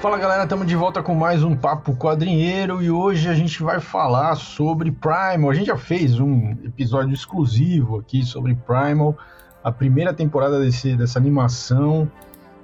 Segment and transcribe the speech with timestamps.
[0.00, 3.80] Fala galera, estamos de volta com mais um Papo Quadrinheiro e hoje a gente vai
[3.80, 5.50] falar sobre Primal.
[5.50, 9.14] A gente já fez um episódio exclusivo aqui sobre Primal,
[9.62, 12.10] a primeira temporada desse, dessa animação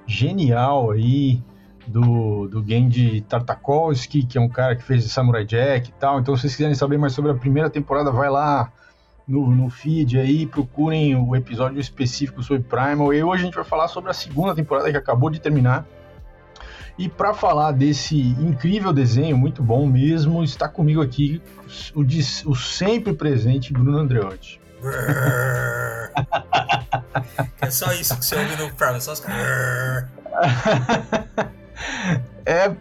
[0.06, 1.42] genial aí
[1.86, 6.18] do, do Genji Tartakovsky, que é um cara que fez Samurai Jack e tal.
[6.18, 8.72] Então, se vocês quiserem saber mais sobre a primeira temporada, vai lá
[9.28, 13.12] no, no feed aí, procurem o episódio específico sobre Primal.
[13.12, 15.86] E hoje a gente vai falar sobre a segunda temporada que acabou de terminar
[16.98, 21.42] e para falar desse incrível desenho, muito bom mesmo, está comigo aqui
[21.94, 22.00] o,
[22.50, 24.60] o sempre presente Bruno Andreotti.
[27.60, 29.22] é só isso que você ouve no Prime, só os
[32.46, 32.74] É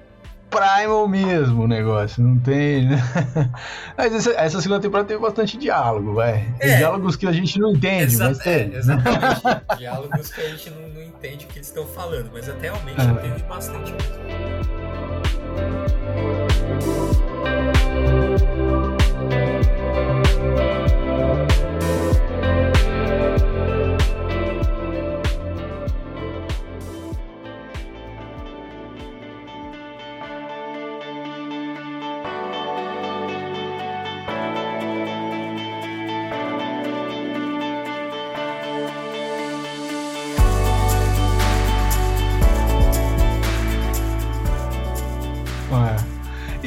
[0.49, 2.87] Primal mesmo o negócio, não tem.
[2.87, 2.97] Né?
[3.97, 6.47] Mas essa, essa, segunda temporada teve bastante diálogo, vai.
[6.59, 8.73] É, diálogos que a gente não entende, mas tem.
[8.73, 9.41] É, exatamente.
[9.77, 13.01] diálogos que a gente não, não, entende o que eles estão falando, mas até realmente
[13.01, 13.13] é.
[13.21, 14.84] teve bastante mesmo.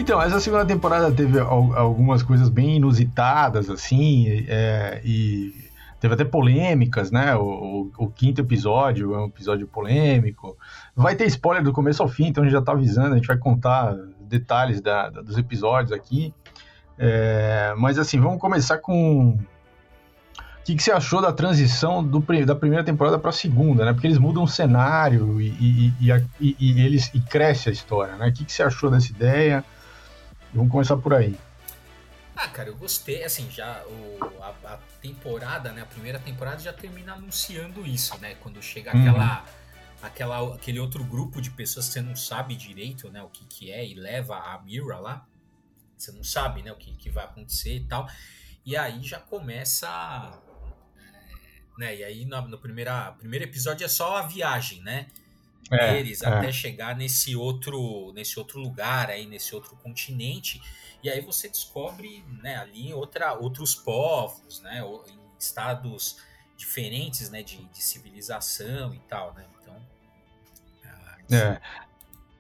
[0.08, 5.52] Então, essa segunda temporada teve algumas coisas bem inusitadas, assim, é, e
[6.00, 7.36] teve até polêmicas, né?
[7.36, 10.56] O, o, o, quinto episódio é um episódio polêmico.
[10.96, 13.26] Vai ter spoiler do começo ao fim, então a gente já tá avisando, a gente
[13.26, 16.32] vai contar detalhes da, da, dos episódios aqui.
[16.96, 19.32] É, mas assim, vamos começar com.
[19.32, 23.92] O que, que você achou da transição do, da primeira temporada para a segunda, né?
[23.92, 28.28] Porque eles mudam o cenário e, e, e, e, eles e cresce a história, né?
[28.28, 29.62] O que, que você achou dessa ideia?
[30.52, 31.36] Vamos começar por aí.
[32.34, 33.24] Ah, cara, eu gostei.
[33.24, 35.82] Assim, já o, a, a, temporada, né?
[35.82, 38.36] A primeira temporada já termina anunciando isso, né?
[38.36, 39.02] Quando chega uhum.
[39.02, 39.44] aquela,
[40.00, 43.22] aquela, aquele outro grupo de pessoas que você não sabe direito, né?
[43.22, 45.26] O que, que é e leva a Mira lá.
[45.96, 46.70] Você não sabe, né?
[46.70, 48.08] O que, que vai acontecer e tal.
[48.64, 49.88] E aí já começa.
[50.96, 51.10] É,
[51.76, 51.96] né?
[51.96, 55.08] E aí no, no primeira, primeiro episódio é só a viagem, né?
[55.70, 56.28] É, deles é.
[56.28, 60.60] até chegar nesse outro nesse outro lugar aí nesse outro continente
[61.02, 66.18] e aí você descobre né ali outra outros povos né em estados
[66.56, 69.74] diferentes né de, de civilização e tal né então
[70.84, 71.60] ah, é.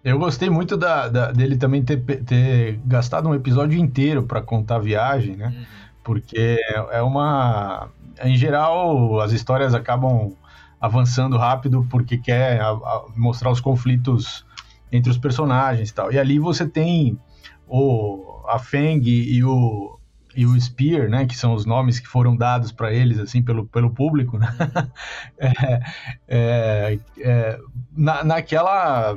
[0.04, 4.76] Eu gostei muito da, da, dele também ter, ter gastado um episódio inteiro para contar
[4.76, 5.48] a viagem, né?
[5.48, 5.64] Uhum.
[6.04, 6.56] Porque
[6.90, 7.90] é uma.
[8.22, 10.34] Em geral, as histórias acabam
[10.80, 14.44] avançando rápido porque quer a, a mostrar os conflitos
[14.90, 16.12] entre os personagens e tal.
[16.12, 17.18] E ali você tem
[17.66, 19.98] o, a Feng e o,
[20.34, 23.66] e o Spear, né, que são os nomes que foram dados para eles, assim, pelo,
[23.66, 24.48] pelo público, né?
[25.38, 25.80] é,
[26.28, 27.60] é, é,
[27.96, 29.16] na, naquela,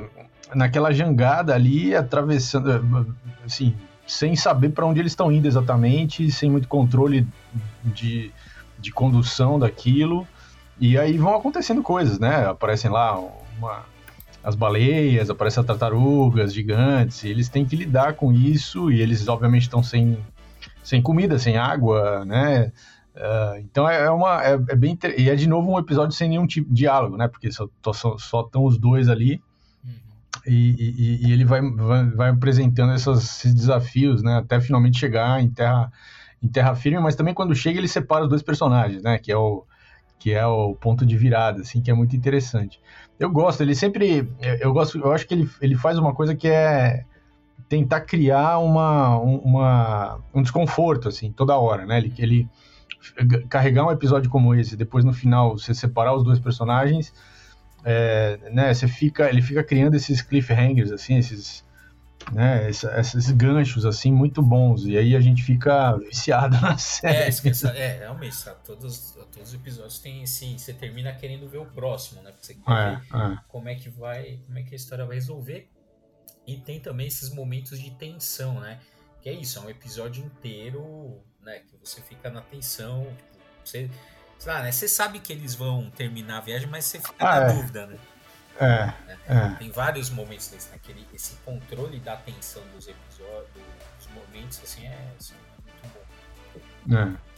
[0.54, 3.74] naquela jangada ali, atravessando, assim,
[4.06, 7.26] sem saber para onde eles estão indo exatamente, sem muito controle
[7.84, 8.30] de,
[8.78, 10.26] de condução daquilo,
[10.82, 12.44] e aí vão acontecendo coisas, né?
[12.44, 13.84] Aparecem lá uma,
[14.42, 19.28] as baleias, aparecem as tartarugas gigantes, e eles têm que lidar com isso, e eles
[19.28, 20.18] obviamente estão sem,
[20.82, 22.72] sem comida, sem água, né?
[23.14, 26.30] Uh, então é, é uma é, é, bem e é de novo um episódio sem
[26.30, 27.28] nenhum tipo de diálogo, né?
[27.28, 29.40] Porque só estão só, só os dois ali
[30.44, 34.38] e, e, e, ele vai, vai, vai apresentando esses, esses, desafios, né?
[34.38, 35.92] Até finalmente chegar em terra
[36.42, 39.16] em terra firme, mas também quando chega ele separa os dois personagens, né?
[39.16, 39.64] Que é o
[40.22, 42.80] que é o ponto de virada, assim, que é muito interessante.
[43.18, 46.46] Eu gosto, ele sempre, eu gosto, eu acho que ele, ele faz uma coisa que
[46.46, 47.04] é
[47.68, 51.98] tentar criar uma, uma um desconforto, assim, toda hora, né?
[51.98, 52.48] Ele, ele
[53.48, 57.12] carregar um episódio como esse, depois no final você separar os dois personagens,
[57.84, 58.72] é, né?
[58.72, 61.64] Você fica, ele fica criando esses cliffhangers, assim, esses
[62.30, 67.16] né, esses ganchos assim muito bons e aí a gente fica viciado na série.
[67.16, 68.58] É, esqueça, é realmente, sabe?
[68.64, 72.30] Todos, todos os episódios tem assim, você termina querendo ver o próximo, né?
[72.30, 73.38] Porque você quer é, ver é.
[73.48, 75.68] como é que vai, como é que a história vai resolver.
[76.46, 78.78] E tem também esses momentos de tensão, né?
[79.20, 81.60] Que é isso, é um episódio inteiro, né?
[81.60, 83.32] Que você fica na tensão, tipo,
[83.64, 83.90] você,
[84.38, 84.72] sei lá, né?
[84.72, 87.54] Você sabe que eles vão terminar a viagem, mas você fica ah, na é.
[87.54, 87.98] dúvida, né?
[88.58, 89.18] É, né?
[89.28, 89.48] é.
[89.58, 90.78] Tem vários momentos desse, né,
[91.14, 93.48] esse controle da atenção dos episódios,
[93.98, 95.34] dos momentos, assim, é, assim,
[95.64, 95.94] muito
[96.88, 96.96] bom.
[96.96, 97.32] É.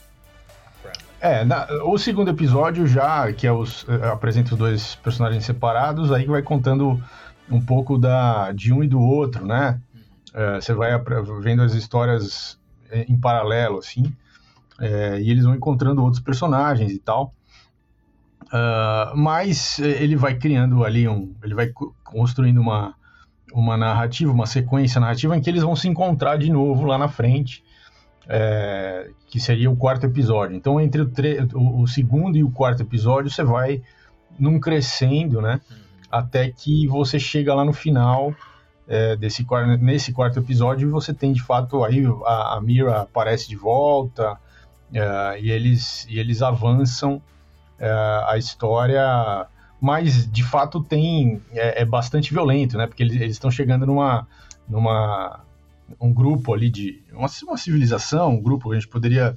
[1.20, 6.12] É, na, o segundo episódio já, que é os, é, apresenta os dois personagens separados,
[6.12, 7.02] aí vai contando
[7.50, 9.80] um pouco da, de um e do outro, né?
[10.34, 10.90] É, você vai
[11.40, 12.58] vendo as histórias
[12.90, 14.12] é, em paralelo, assim,
[14.78, 17.32] é, e eles vão encontrando outros personagens e tal.
[18.54, 21.34] Uh, mas ele vai criando ali um.
[21.42, 21.72] Ele vai
[22.04, 22.94] construindo uma,
[23.52, 27.08] uma narrativa, uma sequência narrativa em que eles vão se encontrar de novo lá na
[27.08, 27.64] frente,
[28.28, 30.56] é, que seria o quarto episódio.
[30.56, 31.10] Então, entre o,
[31.54, 33.82] o, o, segundo e o quarto episódio, você vai
[34.38, 35.60] num crescendo, né?
[35.68, 35.76] Uhum.
[36.08, 38.32] Até que você chega lá no final
[38.86, 39.44] é, desse
[39.80, 44.38] nesse quarto episódio e você tem de fato aí a, a Mira aparece de volta
[44.92, 47.20] é, e eles e eles avançam
[48.26, 49.46] a história,
[49.80, 52.86] mas de fato tem é, é bastante violento, né?
[52.86, 54.26] Porque eles estão chegando numa
[54.68, 55.44] numa
[56.00, 59.34] um grupo ali de uma, uma civilização, um grupo que a gente poderia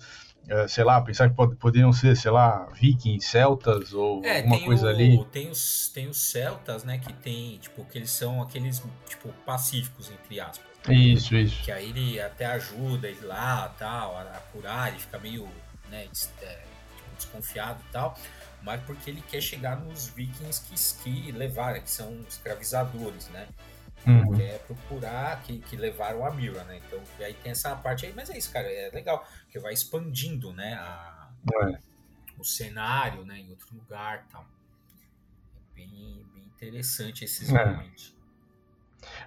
[0.50, 4.60] é, sei lá, pensar que pod poderiam ser, sei lá, vikings, celtas ou é, alguma
[4.62, 5.26] coisa o, ali.
[5.26, 10.10] Tem os, tem os celtas, né, que tem, tipo, que eles são aqueles, tipo, pacíficos,
[10.10, 10.66] entre aspas.
[10.88, 11.64] Isso, isso.
[11.66, 15.46] Que aí ele até ajuda ele lá, tal, a, a curar, ele fica meio,
[15.92, 16.08] né,
[16.42, 16.60] é,
[17.18, 18.18] desconfiado e tal,
[18.62, 23.48] mas porque ele quer chegar nos vikings que, que levaram, que são escravizadores, né.
[24.06, 24.38] Uhum.
[24.38, 26.80] Quer procurar que, que levaram a Mira, né?
[26.86, 30.54] Então, aí tem essa parte aí, mas é isso, cara, é legal, porque vai expandindo,
[30.54, 31.30] né, a,
[31.64, 31.80] é.
[32.38, 34.46] o cenário, né, em outro lugar tal.
[35.56, 37.66] É bem, bem interessante esses é.
[37.66, 38.17] momentos.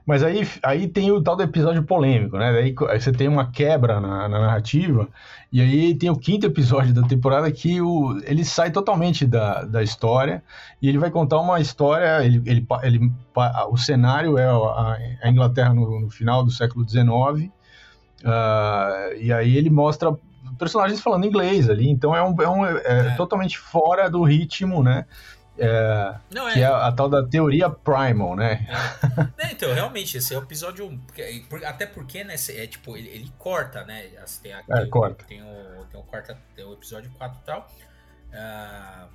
[0.06, 2.52] Mas aí, aí tem o tal do episódio polêmico, né?
[2.52, 5.08] Daí aí você tem uma quebra na, na, narrativa,
[5.52, 9.82] e aí tem o quinto episódio da temporada que o, ele sai totalmente da, da
[9.82, 10.42] história,
[10.80, 12.24] e ele vai contar uma história.
[12.24, 13.12] Ele, ele, ele
[13.70, 17.50] o cenário é a, a Inglaterra no, no, final do século XIX, uh,
[18.24, 20.16] ah, e aí ele mostra
[20.58, 23.10] personagens falando inglês ali, então é, um, é, um, é, é.
[23.16, 25.06] totalmente fora do ritmo, né?
[25.62, 26.54] É, não, é.
[26.54, 28.66] Que é a, tal da teoria primal, né?
[29.38, 29.46] É.
[29.46, 29.52] é.
[29.52, 30.98] então, realmente, esse é o episódio.
[31.66, 32.34] Até porque, né?
[32.48, 34.10] É tipo, ele, ele corta, né?
[34.42, 35.24] Tem, a, é, corta.
[35.24, 37.68] Tem o, tem o, quarta, tem o episódio 4 e tal.
[38.30, 39.10] Uh,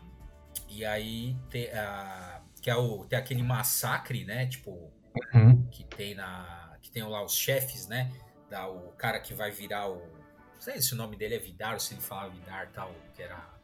[0.69, 4.45] e aí tem, uh, que é o, tem aquele massacre, né?
[4.45, 4.91] Tipo,
[5.33, 5.65] uhum.
[5.71, 6.75] que tem na.
[6.79, 8.11] Que tem lá os chefes, né?
[8.51, 9.95] Da, o cara que vai virar o.
[9.95, 13.21] Não sei se o nome dele é Vidar ou se ele falava Vidar tal, que
[13.21, 13.54] era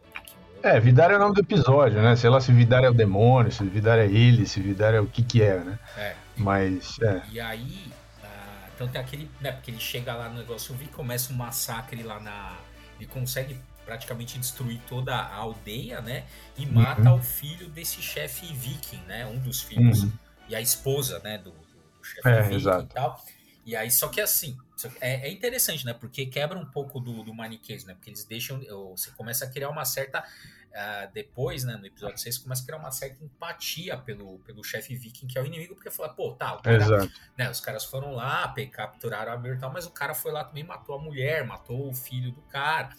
[0.64, 2.16] é, Vidar é o nome do episódio, né?
[2.16, 5.08] Sei lá se Vidar é o demônio, se Vidar é ele, se Vidar é o
[5.08, 5.80] que que é, né?
[5.98, 6.16] É.
[6.38, 7.22] Mas, é.
[7.32, 7.92] E aí,
[8.24, 9.52] uh, então tem aquele, né?
[9.52, 12.58] Porque ele chega lá no negócio, vi começa um massacre lá na...
[13.00, 16.26] Ele consegue praticamente destruir toda a aldeia, né?
[16.56, 17.18] E mata uhum.
[17.18, 19.26] o filho desse chefe viking, né?
[19.26, 20.04] Um dos filhos.
[20.04, 20.12] Uhum.
[20.48, 21.40] E a esposa, né?
[21.40, 22.84] Do, do chefe é, viking exato.
[22.84, 23.26] e tal.
[23.66, 24.58] E aí, só que assim,
[25.00, 25.94] é, é, interessante, né?
[25.94, 27.94] Porque quebra um pouco do, do maniqueísmo, né?
[27.94, 28.60] Porque eles deixam.
[28.92, 30.24] Você começa a criar uma certa.
[30.72, 34.96] Uh, depois, né, no episódio 6, começa a criar uma certa empatia pelo, pelo chefe
[34.96, 38.56] viking, que é o inimigo, porque fala, pô, tá, cara, né, os caras foram lá,
[38.72, 41.94] capturaram a Mir tal, mas o cara foi lá também matou a mulher, matou o
[41.94, 42.90] filho do cara.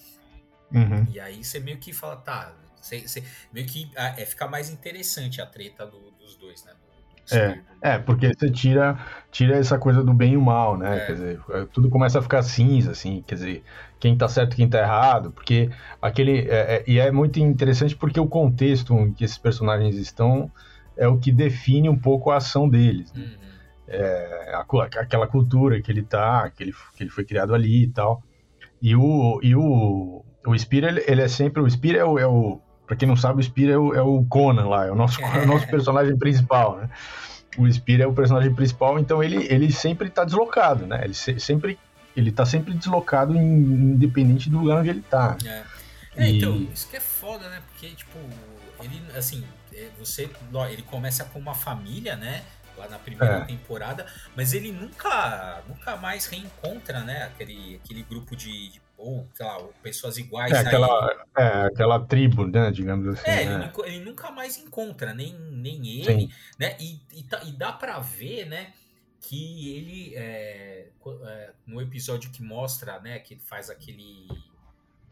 [0.70, 1.06] Uhum.
[1.11, 4.69] E aí você meio que fala, tá, você, você meio que ah, é, fica mais
[4.69, 6.75] interessante a treta do, dos dois, né?
[7.37, 8.96] É, é, porque você tira,
[9.31, 10.99] tira essa coisa do bem e o mal, né?
[10.99, 11.06] É.
[11.06, 13.64] Quer dizer, é, tudo começa a ficar cinza, assim, quer dizer,
[13.99, 15.70] quem tá certo quem tá errado, porque
[16.00, 16.49] aquele.
[16.49, 20.50] É, é, e é muito interessante porque o contexto em que esses personagens estão
[20.97, 23.12] é o que define um pouco a ação deles.
[23.12, 23.23] Né?
[23.23, 23.42] Uhum.
[23.88, 27.88] É, a, aquela cultura que ele tá, que ele, que ele foi criado ali e
[27.88, 28.23] tal.
[28.80, 31.62] E o, e o, o Spira, ele, ele é sempre.
[31.62, 34.02] O Spira é o, é o Pra quem não sabe, o Spear é o, é
[34.02, 36.90] o Conan lá, é o nosso, é o nosso personagem principal, né?
[37.59, 41.02] O Spear é o personagem principal, então ele, ele sempre tá deslocado, né?
[41.04, 41.78] Ele se, sempre
[42.16, 45.37] ele tá sempre deslocado independente do lugar onde ele tá.
[45.44, 45.62] É.
[46.16, 46.37] é e...
[46.37, 47.62] então, isso que é foda, né?
[47.68, 48.18] Porque, tipo,
[48.80, 50.30] ele, assim, é, você,
[50.71, 52.42] ele começa com uma família, né?
[52.76, 53.44] Lá na primeira é.
[53.44, 57.25] temporada, mas ele nunca, nunca mais reencontra, né?
[57.25, 62.47] Aquele, aquele grupo de, de ou, sei lá, pessoas iguais é, aquela, é, aquela tribo,
[62.47, 63.28] né, digamos assim.
[63.28, 63.73] É, né?
[63.76, 66.32] ele, ele, nunca mais encontra, nem, nem ele, Sim.
[66.59, 68.73] né, e, e, tá, e, dá para ver, né,
[69.21, 70.88] que ele, é,
[71.26, 74.28] é, no episódio que mostra, né, que ele faz aquele,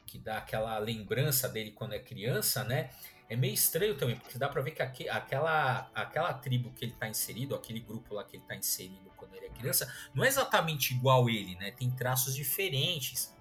[0.06, 2.90] que dá aquela lembrança dele quando é criança, né,
[3.28, 6.92] é meio estranho também, porque dá pra ver que aqu aquela, aquela tribo que ele
[6.92, 10.28] tá inserido, aquele grupo lá que ele tá inserido quando ele é criança, não é
[10.28, 11.70] exatamente igual ele, né?
[11.70, 13.32] Tem traços diferentes.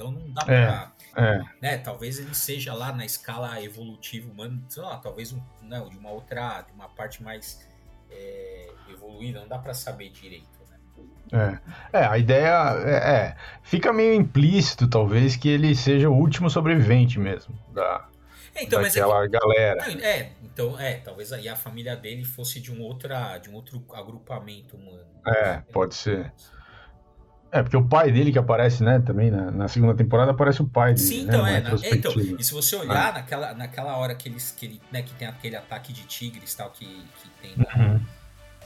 [0.00, 0.92] Então não dá pra.
[1.14, 1.42] É, é.
[1.60, 5.98] Né, talvez ele seja lá na escala evolutiva humana, sei lá, talvez um, não, de
[5.98, 7.68] uma outra, de uma parte mais
[8.10, 10.48] é, evoluída, não dá para saber direito.
[11.30, 11.60] Né?
[11.92, 11.98] É.
[11.98, 17.18] é, a ideia é, é, fica meio implícito, talvez, que ele seja o último sobrevivente
[17.18, 18.08] mesmo da,
[18.56, 19.92] então, daquela é que, galera.
[20.02, 23.84] É, então, é, talvez aí a família dele fosse de um, outra, de um outro
[23.92, 25.06] agrupamento humano.
[25.26, 26.32] É, pode ser.
[27.52, 30.68] É, porque o pai dele que aparece, né, também na, na segunda temporada aparece o
[30.68, 31.06] pai dele.
[31.06, 32.12] Sim, então, né, é, na, então.
[32.38, 33.12] E se você olhar ah.
[33.12, 36.70] naquela, naquela hora que, eles, que, ele, né, que tem aquele ataque de tigres tal,
[36.70, 38.00] que, que tem na, uhum.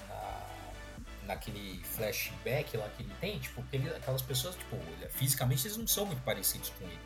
[0.08, 4.76] na, naquele flashback lá que ele tem, tipo, ele, aquelas pessoas, tipo,
[5.08, 6.98] fisicamente eles não são muito parecidos com ele.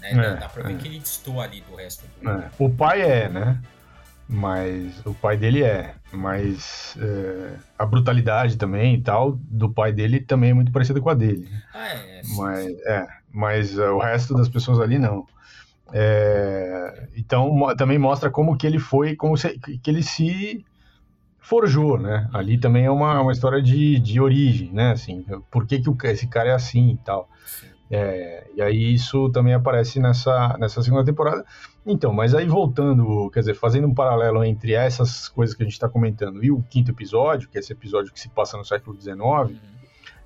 [0.00, 0.10] Né?
[0.12, 0.76] É, Dá pra ver é.
[0.76, 2.50] que ele destoa ali do resto do é.
[2.58, 3.58] O pai é, né?
[4.28, 5.94] Mas o pai dele é.
[6.12, 11.10] Mas é, a brutalidade também e tal do pai dele também é muito parecida com
[11.10, 11.48] a dele.
[11.74, 12.22] Ah, é.
[12.36, 15.26] Mas, é, mas uh, o resto das pessoas ali não.
[15.92, 20.64] É, então também mostra como que ele foi, como se, que ele se
[21.38, 22.28] forjou, né?
[22.32, 24.92] Ali também é uma, uma história de, de origem, né?
[24.92, 27.28] Assim, por que, que esse cara é assim e tal.
[27.96, 31.44] É, e aí isso também aparece nessa, nessa segunda temporada.
[31.86, 35.74] Então, mas aí voltando, quer dizer, fazendo um paralelo entre essas coisas que a gente
[35.74, 39.00] está comentando e o quinto episódio, que é esse episódio que se passa no século
[39.00, 39.56] XIX, uhum.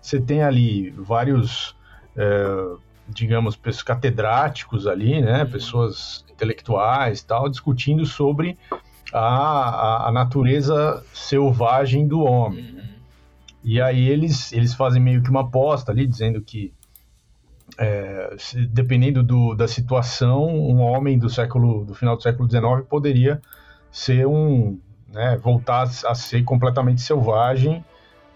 [0.00, 1.76] você tem ali vários,
[2.16, 5.50] é, digamos, pessoas catedráticos ali, né, uhum.
[5.50, 8.56] pessoas intelectuais tal, discutindo sobre
[9.12, 12.64] a, a, a natureza selvagem do homem.
[12.64, 12.88] Uhum.
[13.62, 16.72] E aí eles, eles fazem meio que uma aposta ali, dizendo que
[17.78, 18.36] é,
[18.70, 23.40] dependendo do, da situação, um homem do século do final do século XIX poderia
[23.90, 24.78] ser um,
[25.12, 27.84] né, voltar a ser completamente selvagem,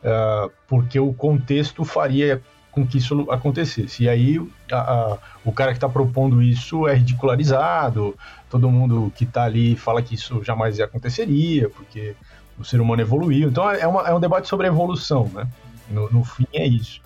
[0.03, 4.05] uh, porque o contexto faria com que isso acontecesse.
[4.05, 8.17] E aí a, a, o cara que está propondo isso é ridicularizado,
[8.49, 12.15] todo mundo que está ali fala que isso jamais aconteceria, porque
[12.59, 13.49] o ser humano evoluiu.
[13.49, 15.47] Então é, uma, é um debate sobre evolução, né?
[15.91, 17.03] No, no fim é isso.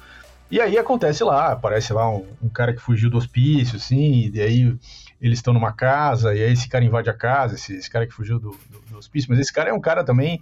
[0.50, 4.40] E aí acontece lá, aparece lá um, um cara que fugiu do hospício, assim, e
[4.40, 4.78] aí
[5.20, 8.12] eles estão numa casa, e aí esse cara invade a casa, esse, esse cara que
[8.12, 10.40] fugiu do, do, do, hospício, mas esse cara é um cara também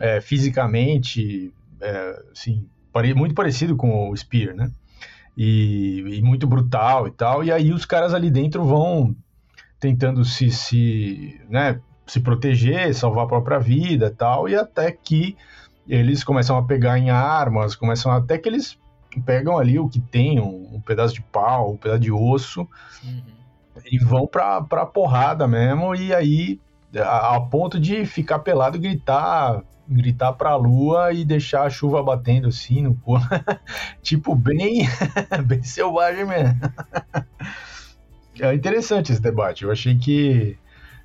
[0.00, 4.70] é, fisicamente, é, assim, pare, muito parecido com o Spear, né?
[5.36, 9.14] E, e, muito brutal e tal, e aí os caras ali dentro vão
[9.80, 15.36] tentando se, se, né, se proteger, salvar a própria vida e tal, e até que
[15.88, 18.78] eles começam a pegar em armas, começam até que eles
[19.20, 22.68] pegam ali o que tem, um, um pedaço de pau, um pedaço de osso,
[23.04, 23.22] uhum.
[23.90, 26.60] e vão pra, pra porrada mesmo, e aí
[27.00, 32.48] a, a, ponto de ficar pelado gritar, gritar pra lua e deixar a chuva batendo
[32.48, 33.26] assim no corpo.
[34.02, 34.88] tipo, bem,
[35.46, 36.60] bem selvagem mesmo.
[38.40, 39.64] é interessante esse debate.
[39.64, 40.58] Eu achei que.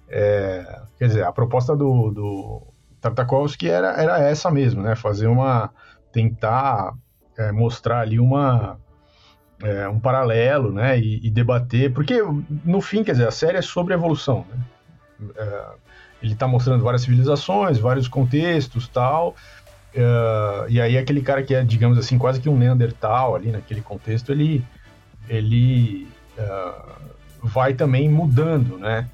[0.10, 2.62] É, quer dizer, a proposta do, do
[3.02, 4.96] Tartakovsky era, era essa mesmo, né?
[4.96, 5.72] Fazer uma.
[6.12, 6.94] tentar
[7.38, 8.78] é, mostrar ali uma,
[9.62, 12.20] é, um paralelo, né, e, e, debater, porque
[12.66, 14.60] no fim, quer dizer, a série é sobre evolução, né?
[15.36, 15.66] É,
[16.22, 19.36] ele está mostrando várias civilizações, vários contextos, tal,
[19.94, 23.82] é, e aí aquele cara que é, digamos assim, quase que um Neandertal ali naquele
[23.82, 24.64] contexto, ele,
[25.28, 26.74] ele é,
[27.42, 29.08] vai também mudando, né,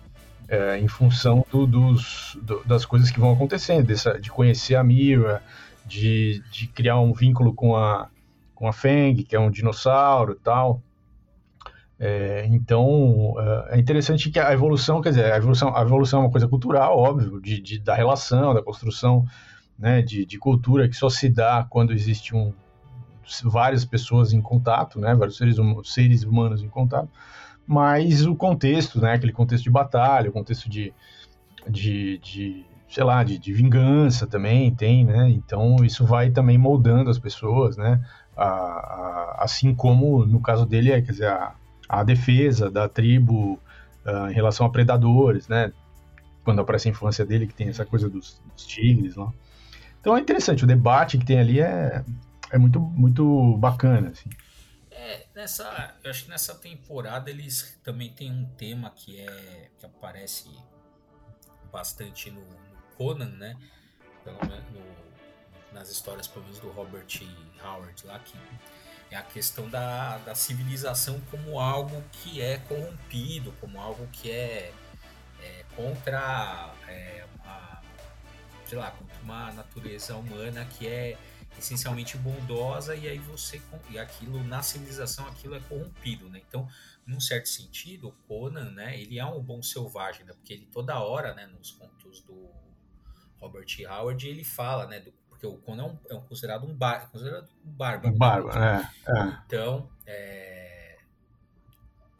[0.47, 4.83] é, em função do, dos, do, das coisas que vão acontecendo, dessa, de conhecer a
[4.83, 5.41] Mira,
[5.85, 8.07] de, de criar um vínculo com a,
[8.63, 10.81] com a Feng, que é um dinossauro e tal.
[11.99, 13.35] É, então,
[13.69, 16.47] é, é interessante que a evolução, quer dizer, a evolução, a evolução é uma coisa
[16.47, 19.25] cultural, óbvio, de, de da relação, da construção
[19.77, 22.53] né, de, de, cultura que só se dá quando existe um,
[23.43, 27.09] várias pessoas em contato, né, vários seres, hum, seres humanos em contato,
[27.67, 30.93] mas o contexto, né, aquele contexto de batalha, o contexto de,
[31.67, 35.27] de, de sei lá, de, de, vingança também tem, né?
[35.31, 37.99] Então isso vai também moldando as pessoas, né?
[38.35, 41.55] A, a, assim como no caso dele é, quer dizer, a,
[41.87, 43.59] a defesa da tribo
[44.05, 45.71] uh, em relação a predadores, né?
[46.43, 49.31] Quando aparece a infância dele, que tem essa coisa dos, dos, tigres lá.
[49.99, 52.03] Então é interessante, o debate que tem ali é,
[52.51, 54.29] é muito, muito bacana, assim.
[54.91, 59.85] É, nessa, eu acho que nessa temporada eles também tem um tema que é que
[59.85, 60.49] aparece
[61.71, 63.55] bastante no, no Conan, né?
[64.23, 65.02] Pelo menos no,
[65.73, 67.07] nas histórias, pelo menos do Robert
[67.63, 68.37] Howard lá, que
[69.11, 74.73] é a questão da, da civilização como algo que é corrompido, como algo que é,
[75.41, 77.81] é contra é, a,
[78.65, 81.17] sei lá, contra uma natureza humana que é
[81.57, 86.41] essencialmente bondosa e aí você e aquilo na civilização aquilo é corrompido, né?
[86.47, 86.67] Então,
[87.05, 90.33] num certo sentido, o Conan, né, ele é um bom selvagem, né?
[90.33, 92.49] Porque ele toda hora, né, nos contos do
[93.39, 95.11] Robert Howard, ele fala, né, do
[95.43, 98.15] porque o Conan é, um, é considerado um, bar, considerado um bárbaro.
[98.15, 98.89] Um bárbaro, né?
[99.07, 99.39] é, é.
[99.45, 100.97] Então, é,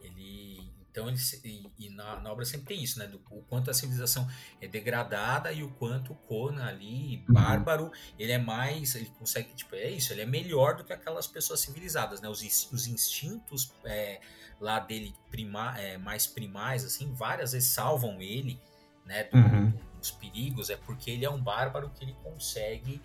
[0.00, 3.06] ele, Então, ele, e, e na, na, obra sempre tem isso, né?
[3.06, 4.28] Do, o quanto a civilização
[4.60, 7.34] é degradada e o quanto o Conan ali, uhum.
[7.34, 7.92] bárbaro, uhum.
[8.18, 8.94] ele é mais.
[8.94, 9.54] Ele consegue.
[9.54, 12.28] Tipo, é isso, ele é melhor do que aquelas pessoas civilizadas, né?
[12.28, 14.20] Os, os instintos é,
[14.60, 18.60] lá dele prima, é, mais primais, assim, várias vezes salvam ele,
[19.04, 19.24] né?
[19.24, 19.72] Do, uhum.
[19.98, 23.00] dos perigos, é porque ele é um bárbaro que ele consegue.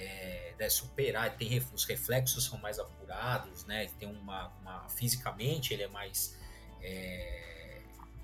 [0.00, 3.88] É, né, superar, tem, os reflexos são mais apurados, né?
[3.98, 6.38] Tem uma, uma fisicamente ele é mais
[6.80, 7.48] é,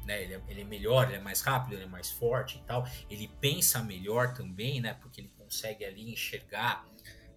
[0.05, 2.63] né, ele, é, ele, é, melhor, ele é mais rápido, ele é mais forte e
[2.63, 2.87] tal.
[3.09, 4.95] Ele pensa melhor também, né?
[4.95, 6.87] Porque ele consegue ali enxergar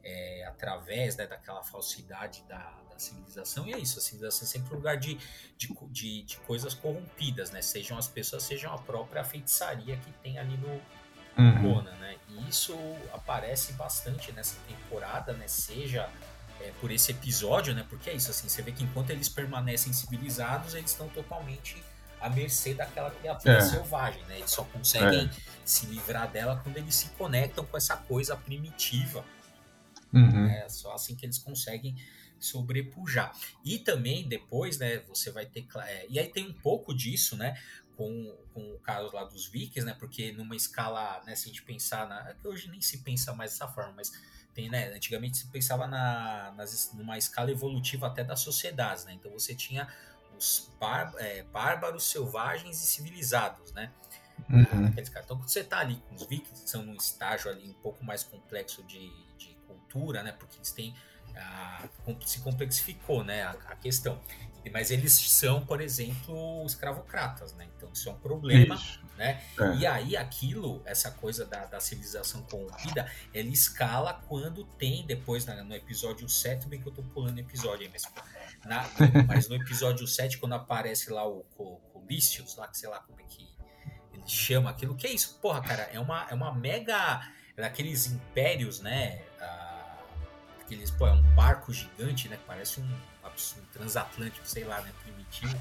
[0.03, 2.59] é, através né, daquela falsidade da,
[2.97, 3.67] da, civilização.
[3.67, 5.17] E é isso, a civilização é sempre um lugar de,
[5.57, 7.61] de, de, de, coisas corrompidas, né?
[7.61, 10.81] Sejam as pessoas, sejam a própria feitiçaria que tem ali no
[11.37, 11.75] uhum.
[11.75, 12.15] Conan, né?
[12.29, 12.75] E isso
[13.13, 15.47] aparece bastante nessa temporada, né?
[15.47, 16.09] Seja
[16.59, 17.85] é, por esse episódio, né?
[17.87, 21.81] Porque é isso, assim, você vê que enquanto eles permanecem civilizados, eles estão totalmente
[22.19, 23.61] à mercê daquela criatura é.
[23.61, 24.39] selvagem, né?
[24.39, 25.29] Eles só conseguem é.
[25.63, 29.23] se livrar dela quando eles se conectam com essa coisa primitiva.
[30.13, 30.47] Uhum.
[30.47, 31.95] É só assim que eles conseguem
[32.39, 33.35] sobrepujar.
[33.63, 35.67] E também depois, né, você vai ter...
[35.85, 37.57] É, e aí tem um pouco disso, né,
[37.95, 41.63] com, com o caso lá dos vikings, né, porque numa escala, né, se a gente
[41.63, 44.11] pensar, na, que hoje nem se pensa mais dessa forma, mas
[44.57, 49.13] tem, né, antigamente se pensava na, nas, numa escala evolutiva até das sociedades, né?
[49.13, 49.87] Então você tinha
[50.35, 53.91] os bar, é, bárbaros, selvagens e civilizados, né?
[54.49, 54.87] Uhum.
[54.97, 58.03] Então quando você está ali com os vikings, que são num estágio ali um pouco
[58.03, 60.31] mais complexo de, de cultura, né?
[60.31, 60.95] Porque eles têm
[61.35, 61.83] a,
[62.25, 64.19] se complexificou, né, a, a questão
[64.69, 67.67] mas eles são, por exemplo, escravocratas, né?
[67.75, 69.01] Então isso é um problema, isso.
[69.17, 69.41] né?
[69.59, 69.75] É.
[69.75, 75.61] E aí aquilo, essa coisa da, da, civilização corrompida, ela escala quando tem depois né,
[75.61, 78.03] no episódio 7, bem que eu tô pulando episódio aí, mas,
[78.65, 78.85] na,
[79.27, 82.07] mas no episódio 7, quando aparece lá o, o, o
[82.57, 83.47] lá que sei lá como é que
[84.13, 85.37] ele chama aquilo, que é isso?
[85.41, 87.21] Porra, cara, é uma, é uma mega.
[87.55, 89.19] É daqueles impérios, né?
[90.67, 92.37] Aqueles, pô, é um barco gigante, né?
[92.45, 92.87] Parece um
[93.37, 95.55] um transatlântico, sei lá, né, primitivo.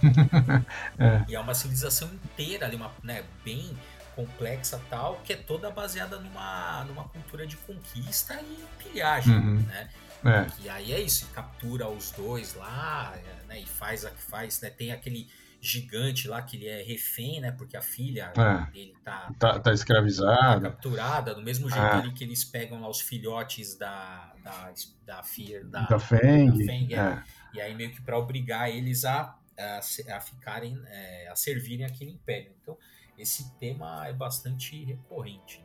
[0.98, 1.24] é.
[1.28, 3.76] E é uma civilização inteira ali, uma, né, bem
[4.14, 9.60] complexa tal, que é toda baseada numa, numa cultura de conquista e pilhagem, uhum.
[9.60, 9.90] né?
[10.24, 10.46] É.
[10.62, 13.14] E aí é isso, captura os dois lá,
[13.46, 15.28] né, e faz a que faz, né, tem aquele
[15.66, 17.50] gigante lá que ele é refém, né?
[17.50, 18.70] Porque a filha é.
[18.70, 20.60] dele tá, tá, tá escravizada.
[20.60, 21.92] Tá capturada, do mesmo jeito é.
[21.92, 24.72] ali que eles pegam lá os filhotes da da,
[25.04, 26.50] da, Fear, da, da Feng.
[26.50, 26.98] Da Feng é.
[26.98, 27.22] É.
[27.54, 29.78] E aí meio que para obrigar eles a, a,
[30.16, 32.52] a ficarem, é, a servirem aquele império.
[32.62, 32.78] Então
[33.18, 35.64] esse tema é bastante recorrente.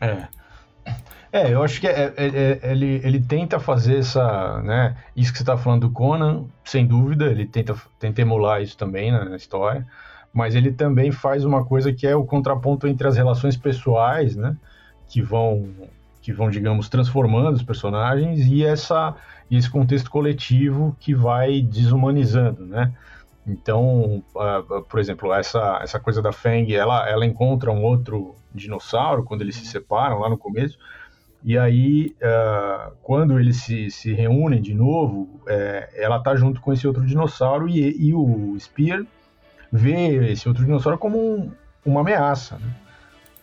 [0.00, 0.28] É.
[1.32, 5.38] É, eu acho que é, é, é, ele, ele tenta fazer essa, né, isso que
[5.38, 9.36] você está falando do Conan, sem dúvida, ele tenta, tenta emular isso também né, na
[9.36, 9.86] história,
[10.30, 14.54] mas ele também faz uma coisa que é o contraponto entre as relações pessoais, né,
[15.08, 15.70] que vão,
[16.20, 19.16] que vão digamos, transformando os personagens e essa
[19.50, 22.92] e esse contexto coletivo que vai desumanizando, né.
[23.46, 29.24] Então, uh, por exemplo, essa, essa coisa da Feng, ela, ela encontra um outro dinossauro
[29.24, 30.78] quando eles se separam lá no começo,
[31.44, 36.72] e aí, uh, quando eles se, se reúnem de novo, é, ela tá junto com
[36.72, 39.04] esse outro dinossauro e, e o Spear
[39.72, 41.50] vê esse outro dinossauro como um,
[41.84, 42.58] uma ameaça.
[42.58, 42.72] Né?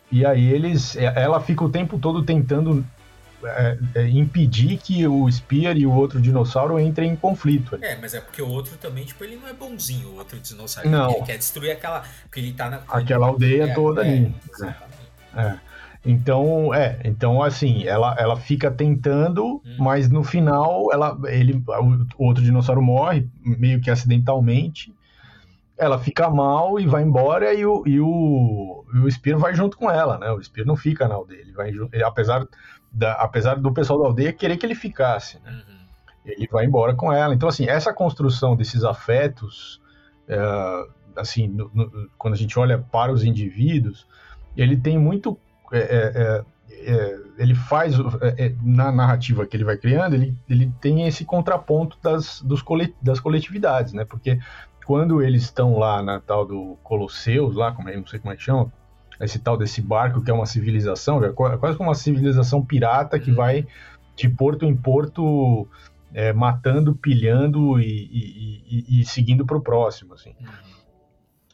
[0.09, 2.85] E aí eles, é, ela fica o tempo todo tentando
[3.43, 7.77] é, é, impedir que o Spear e o outro dinossauro entrem em conflito.
[7.81, 10.89] É, mas é porque o outro também, tipo, ele não é bonzinho, o outro dinossauro.
[10.89, 11.11] Não.
[11.11, 12.03] Ele quer destruir aquela.
[12.23, 12.81] Porque ele tá na.
[12.87, 14.33] Aquela aldeia é, toda ali.
[15.35, 15.59] É, é.
[16.05, 19.75] Então, é, então assim, ela, ela fica tentando, hum.
[19.77, 21.61] mas no final ela, ele,
[22.17, 24.93] o outro dinossauro morre, meio que acidentalmente.
[25.77, 29.77] Ela fica mal e vai embora e o, e o, e o Spear vai junto
[29.77, 30.29] com ela, né?
[30.29, 32.45] O Spear não fica na aldeia, ele vai ele, apesar,
[32.91, 35.51] da, apesar do pessoal da aldeia querer que ele ficasse, né?
[35.51, 35.79] uhum.
[36.25, 37.33] Ele vai embora com ela.
[37.33, 39.81] Então, assim, essa construção desses afetos,
[40.27, 40.37] é,
[41.15, 44.05] assim, no, no, quando a gente olha para os indivíduos,
[44.55, 45.37] ele tem muito
[45.71, 47.95] é, é, é, é, ele faz
[48.37, 52.93] é, na narrativa que ele vai criando, ele, ele tem esse contraponto das, dos colet,
[53.01, 54.05] das coletividades, né?
[54.05, 54.39] Porque
[54.85, 58.35] quando eles estão lá na tal do Colosseus, lá, como é, não sei como é
[58.35, 58.71] que chama,
[59.25, 63.31] esse tal desse barco que é uma civilização, é quase como uma civilização pirata que
[63.31, 63.65] vai
[64.15, 65.67] de porto em porto
[66.13, 70.33] é, matando, pilhando e, e, e, e seguindo para o próximo, assim.
[70.39, 70.69] Uhum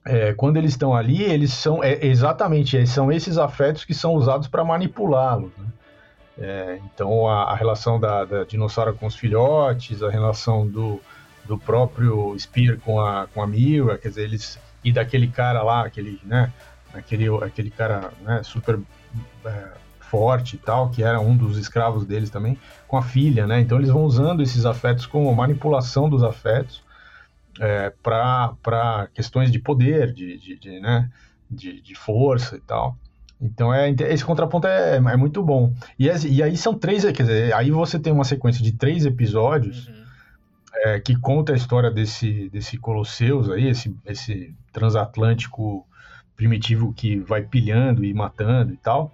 [0.06, 4.48] é, quando eles estão ali, eles são é, exatamente são esses afetos que são usados
[4.48, 5.52] para manipulá-los.
[5.58, 5.66] Né?
[6.38, 11.02] É, então a, a relação da, da, dinossauro com os filhotes, a relação do,
[11.46, 14.60] do próprio Spear com a, com a Mira, quer dizer, eles.
[14.84, 16.54] E daquele cara lá, aquele, né?
[16.96, 18.80] Aquele, aquele cara né, super
[19.46, 19.68] é,
[20.10, 23.60] forte e tal, que era um dos escravos deles também, com a filha, né?
[23.60, 26.84] Então eles vão usando esses afetos como manipulação dos afetos
[27.60, 31.10] é, para questões de poder, de, de, de né?
[31.50, 32.98] De, de, força e tal.
[33.40, 35.74] Então é, esse contraponto é, é muito bom.
[36.00, 39.88] E, e, aí são três, quer dizer, aí você tem uma sequência de três episódios
[39.88, 40.04] uhum.
[40.86, 45.86] é, que conta a história desse, desse Colosseus aí, esse, esse transatlântico
[46.36, 49.14] primitivo que vai pilhando e matando e tal.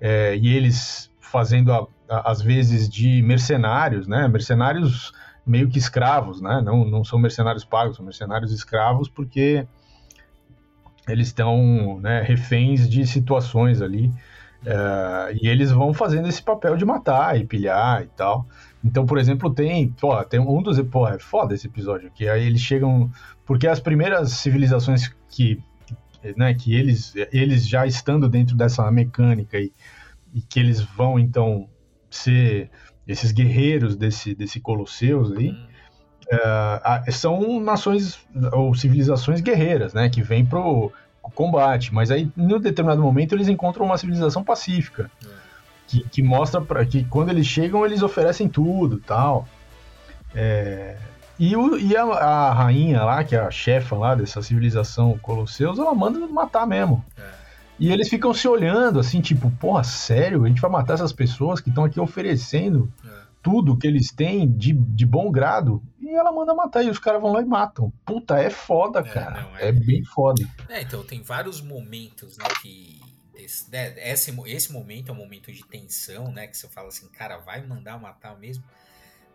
[0.00, 4.28] É, e eles fazendo, a, a, às vezes, de mercenários, né?
[4.28, 5.12] Mercenários
[5.46, 6.60] meio que escravos, né?
[6.62, 9.66] Não, não são mercenários pagos, são mercenários escravos porque
[11.06, 14.12] eles estão né, reféns de situações ali.
[14.66, 18.46] É, e eles vão fazendo esse papel de matar e pilhar e tal.
[18.82, 22.46] Então, por exemplo, tem, pô, tem um dos, pô, é foda esse episódio, que aí
[22.46, 23.10] eles chegam,
[23.44, 25.62] porque as primeiras civilizações que,
[26.36, 29.72] né, que eles, eles já estando dentro dessa mecânica e,
[30.32, 31.68] e que eles vão então
[32.10, 32.70] ser
[33.06, 35.54] esses guerreiros desse, desse Colosseus aí,
[36.30, 38.18] é, são nações
[38.52, 40.90] ou civilizações guerreiras, né, que vêm pro
[41.34, 45.28] combate, mas aí, em um determinado momento, eles encontram uma civilização pacífica, é.
[45.86, 49.48] que, que mostra pra, que quando eles chegam, eles oferecem tudo tal.
[50.34, 50.96] É,
[51.38, 55.78] e, o, e a, a, rainha lá, que é a chefa lá dessa civilização Colosseus,
[55.78, 57.04] ela manda matar mesmo.
[57.18, 57.44] É.
[57.78, 60.44] E eles ficam se olhando assim, tipo, porra, sério?
[60.44, 63.08] A gente vai matar essas pessoas que estão aqui oferecendo é.
[63.42, 65.82] tudo que eles têm de, de bom grado?
[66.00, 67.92] E ela manda matar, e os caras vão lá e matam.
[68.04, 69.42] Puta, é foda, é, cara.
[69.42, 69.68] Não, é...
[69.68, 69.72] é...
[69.72, 70.42] bem foda.
[70.68, 73.00] É, então tem vários momentos, né, que.
[73.34, 76.46] Esse, né, esse, esse momento é um momento de tensão, né?
[76.46, 78.62] Que você fala assim, cara, vai mandar matar mesmo.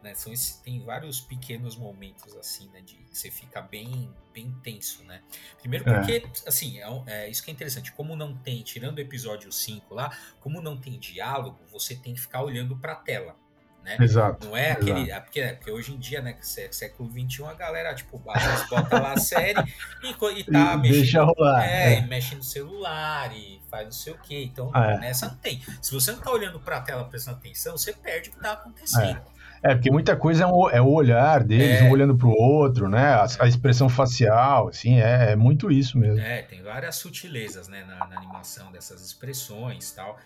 [0.01, 0.15] Né?
[0.15, 2.81] São esse, tem vários pequenos momentos assim, né?
[2.81, 5.21] De que você fica bem, bem tenso, né?
[5.59, 5.93] Primeiro é.
[5.93, 6.47] porque, é.
[6.47, 7.91] assim, é, é, isso que é interessante.
[7.91, 12.21] Como não tem, tirando o episódio 5 lá, como não tem diálogo, você tem que
[12.21, 13.35] ficar olhando para a tela.
[13.83, 13.97] Né?
[13.99, 14.45] Exato.
[14.45, 15.01] Não é aquele.
[15.01, 15.11] Exato.
[15.11, 19.13] É porque, é porque hoje em dia, né, século XXI, a galera, tipo, bota lá
[19.13, 19.59] a série
[20.03, 20.91] e, e tá e mexendo.
[20.91, 21.65] Deixa rolar.
[21.65, 24.43] É, é, mexe no celular e faz não sei o quê.
[24.43, 24.99] Então, é.
[24.99, 25.61] nessa não tem.
[25.81, 29.21] Se você não tá olhando pra tela prestando atenção, você perde o que tá acontecendo.
[29.35, 29.38] É.
[29.61, 31.83] É, porque muita coisa é, um, é o olhar deles, é.
[31.83, 33.13] um olhando pro outro, né?
[33.13, 36.21] A, a, expressão facial, assim, é, é, muito isso mesmo.
[36.21, 40.17] É, tem várias sutilezas, né, na, na animação dessas expressões tal.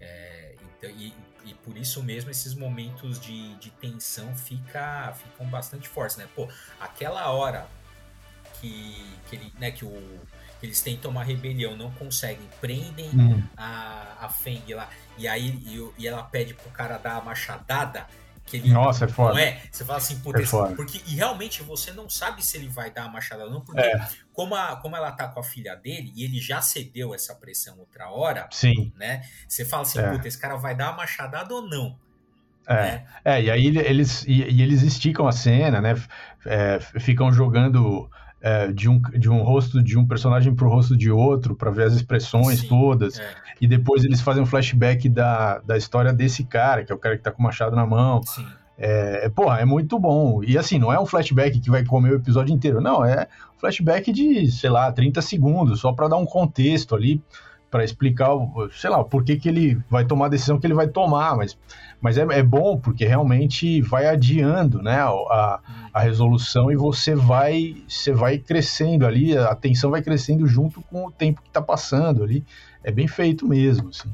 [0.00, 1.12] É, e,
[1.44, 6.26] e por isso mesmo esses momentos de, de tensão fica, ficam bastante fortes, né?
[6.34, 6.48] Pô,
[6.80, 7.66] aquela hora
[8.60, 10.20] que, que, ele, né, que, o,
[10.60, 13.42] que eles tentam uma rebelião, não conseguem, prendem hum.
[13.56, 18.06] a, a Feng lá, e aí e, e ela pede pro cara dar a machadada
[18.48, 19.34] que ele Nossa, é foda.
[19.34, 19.60] Não é?
[19.70, 20.74] Você fala assim, puta, é foda.
[20.74, 23.80] porque e realmente você não sabe se ele vai dar a machada ou não, porque
[23.80, 24.08] é.
[24.32, 27.78] como, a, como ela tá com a filha dele e ele já cedeu essa pressão
[27.78, 28.92] outra hora, Sim.
[28.96, 29.22] né?
[29.46, 30.10] Você fala assim, é.
[30.10, 31.98] puta, esse cara vai dar a machadada ou não?
[32.66, 33.06] É, né?
[33.24, 35.94] é e aí eles, e, e, eles esticam a cena, né?
[36.44, 41.10] É, ficam jogando é, de, um, de um rosto de um personagem pro rosto de
[41.10, 43.18] outro para ver as expressões Sim, todas.
[43.18, 43.34] É.
[43.60, 47.16] E depois eles fazem um flashback da, da história desse cara, que é o cara
[47.16, 48.22] que tá com o machado na mão.
[48.22, 48.46] Sim.
[48.78, 50.42] É, é, porra, é muito bom.
[50.44, 53.04] E assim, não é um flashback que vai comer o episódio inteiro, não.
[53.04, 57.20] É um flashback de, sei lá, 30 segundos, só para dar um contexto ali,
[57.70, 58.30] para explicar,
[58.72, 61.36] sei lá, por que, que ele vai tomar a decisão que ele vai tomar.
[61.36, 61.56] Mas
[62.00, 65.60] mas é, é bom porque realmente vai adiando né, a,
[65.92, 71.06] a resolução e você vai, você vai crescendo ali, a tensão vai crescendo junto com
[71.06, 72.44] o tempo que está passando ali.
[72.84, 74.08] É bem feito mesmo, assim.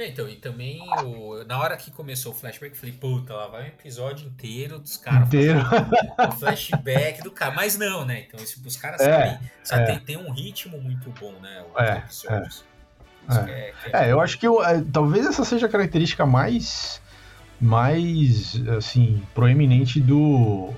[0.00, 0.08] É.
[0.08, 3.64] Então, e também o, na hora que começou o flashback, eu falei, puta, lá vai
[3.64, 5.28] um episódio inteiro dos caras.
[5.28, 5.60] Inteiro.
[6.26, 7.54] O flashback do cara.
[7.54, 8.24] Mas não, né?
[8.26, 9.50] Então, os caras é, sabem.
[9.62, 9.86] Sabe, é.
[9.86, 11.62] tem, tem, um ritmo muito bom, né?
[11.74, 12.64] Os é, episódios.
[13.28, 13.72] É.
[13.92, 17.00] é, é, eu acho que eu, é, talvez essa seja a característica mais,
[17.60, 20.72] mais assim, proeminente do,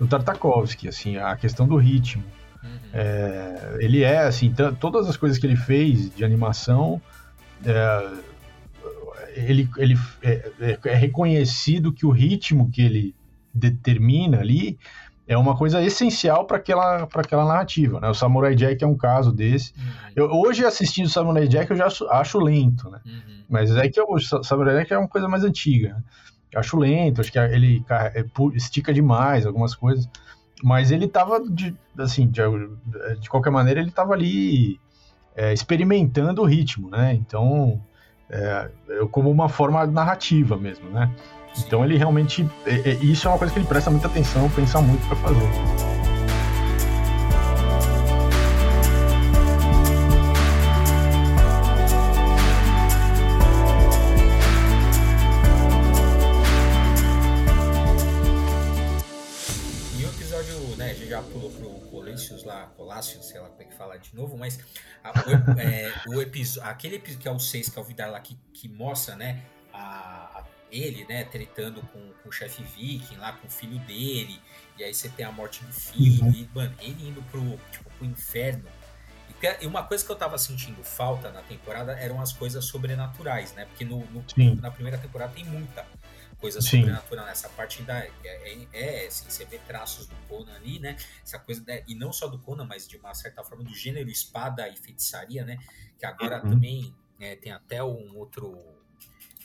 [0.00, 2.24] do Tartakovsky, assim, a questão do ritmo.
[2.62, 2.70] Uhum.
[2.92, 7.00] É, ele é, assim, todas as coisas que ele fez de animação,
[7.64, 8.27] é,
[9.46, 13.14] ele, ele é, é, é reconhecido que o ritmo que ele
[13.52, 14.78] determina ali
[15.26, 18.08] é uma coisa essencial para aquela, aquela narrativa, né?
[18.08, 19.74] O Samurai Jack é um caso desse.
[19.76, 19.84] Uhum.
[20.16, 22.98] Eu, hoje, assistindo o Samurai Jack, eu já acho, lento, né?
[23.04, 23.44] Uhum.
[23.48, 25.90] Mas é que o Samurai Jack é uma coisa mais antiga.
[25.90, 26.02] Né?
[26.56, 28.24] Acho lento, acho que ele é,
[28.54, 30.08] estica demais algumas coisas.
[30.64, 32.40] Mas ele tava, de, assim, de,
[33.20, 34.80] de qualquer maneira, ele tava ali
[35.36, 37.12] é, experimentando o ritmo, né?
[37.14, 37.80] Então,
[38.30, 38.68] é,
[39.10, 41.10] como uma forma narrativa mesmo, né?
[41.66, 42.48] Então ele realmente.
[42.66, 45.88] É, é, isso é uma coisa que ele presta muita atenção, pensa muito para fazer.
[62.98, 64.58] Colácio, sei lá como é que fala de novo, mas
[65.04, 65.12] a,
[66.18, 68.68] o, episódio, aquele episódio que é o 6, que é o Vidar lá, que, que
[68.68, 73.50] mostra, né, a, a, ele, né, tretando com, com o chefe viking lá, com o
[73.50, 74.40] filho dele,
[74.76, 76.32] e aí você tem a morte do filho, uhum.
[76.32, 78.64] e, mano, ele indo pro, tipo, pro inferno.
[79.60, 83.66] E uma coisa que eu tava sentindo falta na temporada eram as coisas sobrenaturais, né?
[83.66, 84.24] Porque no, no
[84.60, 85.86] na primeira temporada tem muita
[86.40, 86.80] coisa Sim.
[86.80, 90.96] sobrenatural nessa parte da é, é, é, assim, você vê traços do Conan ali, né?
[91.22, 94.08] Essa coisa da, e não só do Conan, mas de uma certa forma do gênero
[94.08, 95.58] espada e feitiçaria, né?
[95.98, 96.50] Que agora uhum.
[96.50, 98.56] também é, tem até um outro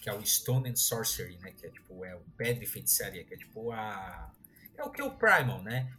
[0.02, 1.52] que é o Stone and Sorcery, né?
[1.58, 4.32] Que é tipo é o pedra e feitiçaria, que é tipo a
[4.78, 5.92] é o que é o Primal, né?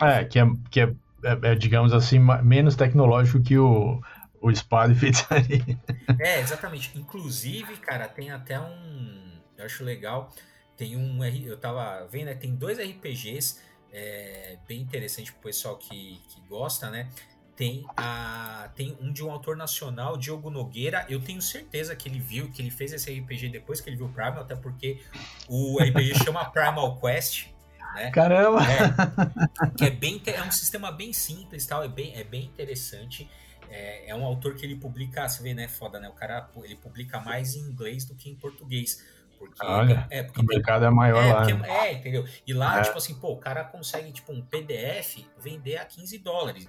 [0.00, 4.00] É, que é, que é, é, é digamos assim menos tecnológico que o
[4.40, 5.78] o espada e feitiçaria.
[6.18, 6.98] É, exatamente.
[6.98, 9.31] Inclusive, cara, tem até um
[9.62, 10.32] eu acho legal.
[10.76, 11.24] Tem um.
[11.24, 12.34] Eu tava vendo, né?
[12.34, 13.60] Tem dois RPGs
[13.92, 17.08] é, bem interessantes pro pessoal que, que gosta, né?
[17.54, 21.04] Tem, a, tem um de um autor nacional, Diogo Nogueira.
[21.08, 24.06] Eu tenho certeza que ele viu, que ele fez esse RPG depois que ele viu
[24.06, 25.00] o Primal, até porque
[25.48, 27.48] o RPG chama Primal Quest.
[27.94, 28.10] Né?
[28.10, 28.60] Caramba!
[28.64, 33.30] É, que é, bem, é um sistema bem simples, tal, é, bem, é bem interessante.
[33.68, 35.68] É, é um autor que ele publica, você vê, né?
[35.68, 36.08] Foda, né?
[36.08, 39.04] O cara ele publica mais em inglês do que em português.
[39.48, 41.40] Porque, Olha, é, porque o mercado tem, é maior é, lá.
[41.40, 41.88] Porque, né?
[41.88, 42.24] é, entendeu?
[42.46, 42.82] E lá, é.
[42.82, 46.68] tipo assim, pô, o cara consegue, tipo, um PDF vender a 15 dólares.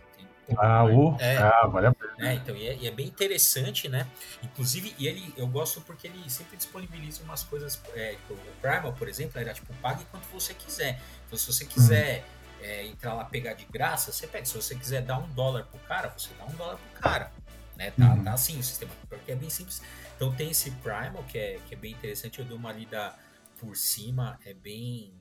[0.58, 2.14] Ah, uh, é, ah, vale a pena.
[2.20, 4.06] É, então, e é, e é, bem interessante, né?
[4.44, 7.82] Inclusive, e ele, eu gosto porque ele sempre disponibiliza umas coisas.
[7.96, 11.00] É, tipo, o Primal, por exemplo, era tipo, pague quanto você quiser.
[11.26, 12.26] Então, se você quiser
[12.62, 12.66] hum.
[12.92, 14.46] entrar lá pegar de graça, você pega.
[14.46, 17.32] Se você quiser dar um dólar pro cara, você dá um dólar pro cara.
[17.76, 17.92] Né?
[17.92, 18.24] Tá, uhum.
[18.24, 19.82] tá assim o sistema, porque é bem simples.
[20.16, 23.16] Então tem esse Primal que é, que é bem interessante, eu dou uma lida
[23.60, 25.14] por cima, é bem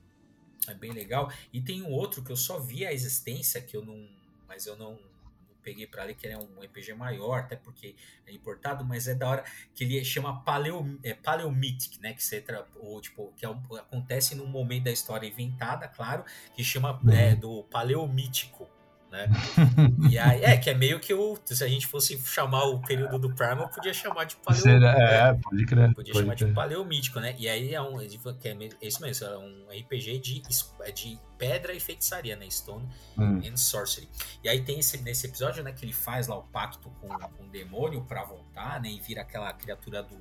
[0.67, 1.31] é bem legal.
[1.51, 4.07] E tem um outro que eu só vi a existência, que eu não.
[4.47, 7.95] Mas eu não, não peguei para ler, que ele é um RPG maior, até porque
[8.25, 12.13] é importado, mas é da hora que ele chama Paleo, é, Paleomythic, né?
[12.13, 12.43] Que, você,
[12.75, 16.23] ou, tipo, que é acontece num momento da história inventada, claro,
[16.55, 17.11] que chama uhum.
[17.11, 18.69] é, do Paleomítico
[19.13, 19.29] né?
[20.09, 21.37] e aí, é, que é meio que o.
[21.45, 24.85] Se a gente fosse chamar o período do Primal, podia chamar de paleo.
[24.85, 25.93] É, é, pode crer.
[25.93, 26.49] Podia pode chamar crer.
[26.49, 27.35] de paleomítico, né?
[27.37, 28.01] E aí é um.
[28.01, 30.41] É, que é, é isso mesmo, é um RPG de,
[30.81, 32.49] é de pedra e feitiçaria, né?
[32.49, 33.41] Stone hum.
[33.45, 34.09] and Sorcery.
[34.43, 37.43] E aí tem esse, nesse episódio, né, que ele faz lá o pacto com, com
[37.43, 38.89] o demônio pra voltar, né?
[38.89, 40.17] E vira aquela criatura do,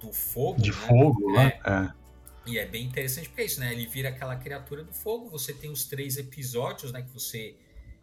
[0.00, 0.60] do fogo.
[0.60, 0.76] De né?
[0.88, 1.60] fogo, né?
[1.64, 2.02] É.
[2.44, 3.72] E é bem interessante porque é isso, né?
[3.72, 5.30] Ele vira aquela criatura do fogo.
[5.30, 7.02] Você tem os três episódios, né?
[7.02, 7.54] Que você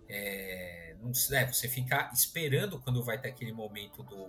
[0.09, 4.27] é, não, né, você ficar esperando quando vai ter aquele momento do,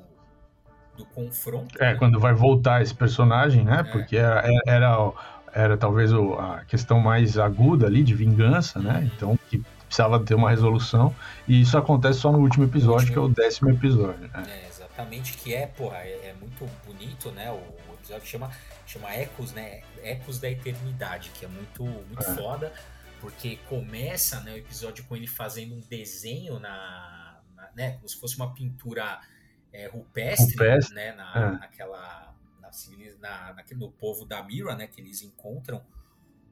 [0.97, 1.83] do confronto.
[1.83, 1.95] É, né?
[1.99, 3.81] quando vai voltar esse personagem, né?
[3.81, 3.83] É.
[3.83, 5.13] Porque era, era,
[5.53, 9.11] era, talvez a questão mais aguda ali de vingança, né?
[9.15, 11.15] Então, que precisava ter uma resolução.
[11.49, 13.13] E isso acontece só no último episódio, último...
[13.13, 14.29] que é o décimo episódio.
[14.29, 14.45] Né?
[14.47, 17.51] É, exatamente, que é, porra, é, é, muito bonito, né?
[17.51, 18.51] O, o episódio chama,
[18.87, 19.81] chama Ecos, né?
[20.03, 22.35] Ecos da Eternidade, que é muito, muito é.
[22.35, 22.73] foda
[23.21, 28.19] porque começa né, o episódio com ele fazendo um desenho na, na né, como se
[28.19, 29.21] fosse uma pintura
[29.73, 31.51] é, rupestre, rupestre, né, na, é.
[31.59, 32.71] naquela na,
[33.21, 35.83] na, naquele, no povo da Mira, né, que eles encontram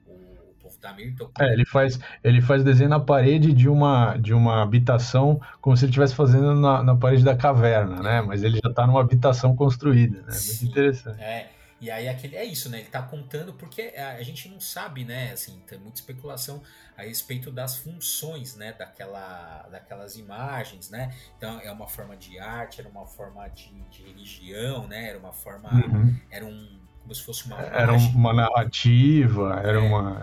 [0.07, 1.11] o, o povo da Mira.
[1.11, 5.77] Então, é, ele faz ele faz desenho na parede de uma de uma habitação como
[5.77, 8.21] se ele estivesse fazendo na, na parede da caverna, né?
[8.21, 10.33] Mas ele já está numa habitação construída, né?
[10.33, 11.23] Sim, Muito interessante.
[11.23, 11.58] É.
[11.81, 12.81] E aí aquele, é isso, né?
[12.81, 15.33] Ele tá contando porque a gente não sabe, né?
[15.33, 16.63] Assim, tem muita especulação
[16.97, 18.73] a respeito das funções, né?
[18.73, 21.15] Daquela, daquelas imagens, né?
[21.37, 25.09] Então é uma forma de arte, era uma forma de, de religião, né?
[25.09, 26.17] Era uma forma, uhum.
[26.31, 29.81] era um como se fosse uma era uma narrativa, era é.
[29.81, 30.21] uma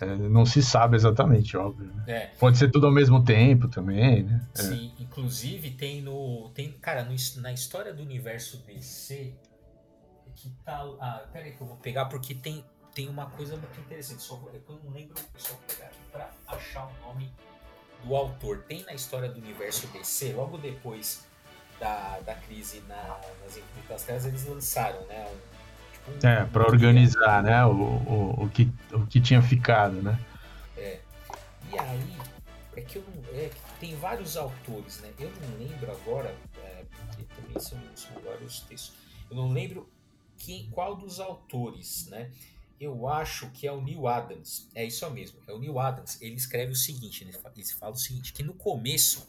[0.00, 1.90] é, é, não se sabe exatamente, óbvio.
[1.94, 2.04] Né?
[2.06, 2.26] É.
[2.38, 4.46] Pode ser tudo ao mesmo tempo também, né?
[4.54, 4.62] É.
[4.62, 9.34] Sim, inclusive tem no tem cara no, na história do universo DC
[10.36, 10.84] que tá.
[11.00, 14.22] Ah, peraí que eu vou pegar porque tem, tem uma coisa muito interessante.
[14.22, 17.32] Só vou, é eu não lembro, só vou pegar aqui pra achar o nome
[18.04, 18.62] do autor.
[18.68, 21.26] Tem na história do universo DC, logo depois
[21.80, 25.26] da, da crise na, nas Infinitas Terras, eles lançaram, né?
[25.26, 27.64] Um, tipo um, é, para organizar, né?
[27.64, 30.18] O, o, o, que, o que tinha ficado, né?
[30.76, 31.00] É.
[31.72, 32.16] E aí,
[32.76, 33.38] é que eu não.
[33.38, 35.10] É, tem vários autores, né?
[35.18, 38.94] Eu não lembro agora, é, porque também são, são vários textos.
[39.30, 39.88] Eu não lembro
[40.70, 42.30] qual dos autores, né?
[42.78, 44.68] Eu acho que é o Neil Adams.
[44.74, 46.20] É isso mesmo, é o Neil Adams.
[46.20, 49.26] Ele escreve o seguinte, ele fala o seguinte, que no começo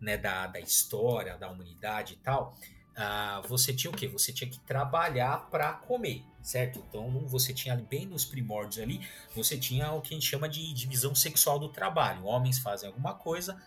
[0.00, 2.56] né, da, da história, da humanidade e tal,
[2.96, 4.06] uh, você tinha o quê?
[4.08, 6.84] Você tinha que trabalhar para comer, certo?
[6.88, 10.72] Então você tinha bem nos primórdios ali, você tinha o que a gente chama de
[10.72, 12.24] divisão sexual do trabalho.
[12.24, 13.60] Homens fazem alguma coisa,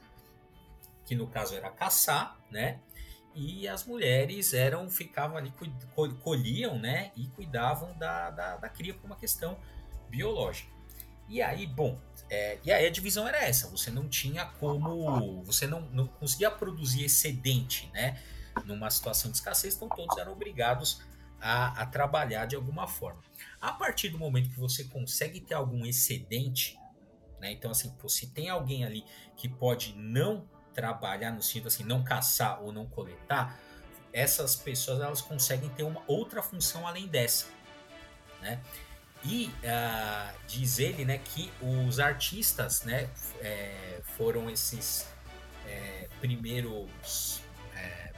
[1.05, 2.79] que no caso era caçar, né?
[3.33, 5.53] E as mulheres eram ficavam ali
[6.21, 7.11] colhiam, né?
[7.15, 9.57] E cuidavam da, da, da cria por uma questão
[10.09, 10.69] biológica.
[11.29, 11.97] E aí, bom,
[12.29, 16.51] é, e aí a divisão era essa, você não tinha como, você não, não conseguia
[16.51, 18.21] produzir excedente, né?
[18.65, 21.01] Numa situação de escassez, então todos eram obrigados
[21.39, 23.21] a, a trabalhar de alguma forma.
[23.61, 26.77] A partir do momento que você consegue ter algum excedente,
[27.39, 27.53] né?
[27.53, 29.05] Então assim, se tem alguém ali
[29.37, 33.57] que pode não trabalhar no sentido assim, não caçar ou não coletar,
[34.13, 37.47] essas pessoas elas conseguem ter uma outra função além dessa,
[38.41, 38.59] né?
[39.23, 43.07] E uh, diz ele né, que os artistas né,
[43.39, 45.07] é, foram esses
[45.67, 47.41] é, primeiros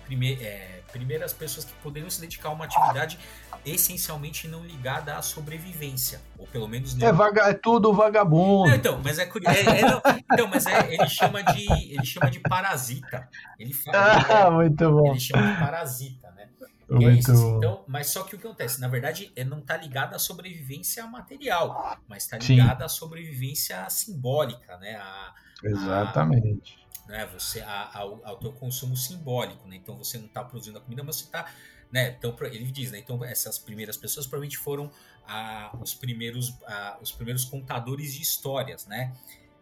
[0.06, 3.18] prime, é, primeiras pessoas que poderiam se dedicar a uma atividade
[3.66, 7.08] essencialmente não ligada à sobrevivência, ou pelo menos não.
[7.08, 8.70] É, vaga, é tudo vagabundo.
[8.70, 12.30] Não, então, mas é, é, é não, então, mas é, ele chama de ele chama
[12.30, 13.30] de parasita.
[13.58, 15.12] Ele fala, ah, muito bom.
[15.12, 16.50] Ele chama de parasita, né?
[16.92, 17.58] É isso, assim.
[17.58, 18.80] então, mas só que o que acontece?
[18.80, 24.78] Na verdade, é, não está ligado à sobrevivência material, mas está ligado à sobrevivência simbólica,
[24.78, 24.96] né?
[24.96, 26.78] A, Exatamente.
[26.80, 26.83] A,
[27.14, 27.28] né?
[27.28, 29.76] Você, a, ao, ao teu consumo simbólico, né?
[29.76, 31.48] Então você não está produzindo a comida, mas você está
[31.92, 32.16] né?
[32.18, 32.98] Então ele diz, né?
[32.98, 34.92] Então essas primeiras pessoas provavelmente foram
[35.28, 39.16] ah, os primeiros ah, os primeiros contadores de histórias, né?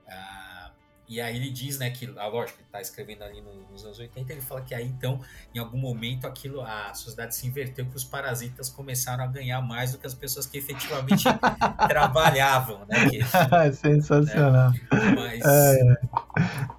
[0.07, 0.60] Ah,
[1.07, 3.99] e aí ele diz, né, que, a ah, lógico, ele está escrevendo ali nos anos
[3.99, 5.19] 80, ele fala que aí então,
[5.53, 9.91] em algum momento, aquilo, a sociedade se inverteu, que os parasitas começaram a ganhar mais
[9.91, 11.25] do que as pessoas que efetivamente
[11.89, 13.09] trabalhavam, né?
[13.09, 13.19] Que,
[13.75, 14.71] Sensacional.
[14.71, 14.79] Né?
[15.15, 16.01] Mas, é.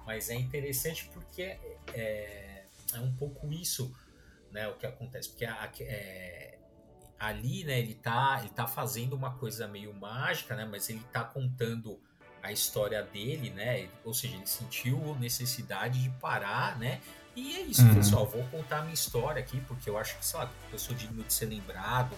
[0.05, 1.59] mas é interessante porque
[1.93, 3.95] é, é um pouco isso,
[4.51, 6.57] né, o que acontece, porque a, é,
[7.19, 11.23] ali, né, ele tá, ele tá fazendo uma coisa meio mágica, né, mas ele tá
[11.23, 11.99] contando
[12.43, 13.87] a história dele, né?
[14.03, 16.99] Ou seja, ele sentiu necessidade de parar, né?
[17.33, 17.95] E é isso, uhum.
[17.95, 18.27] pessoal.
[18.27, 21.23] Vou contar a minha história aqui, porque eu acho que, sei lá, eu sou digno
[21.23, 22.15] de ser lembrado,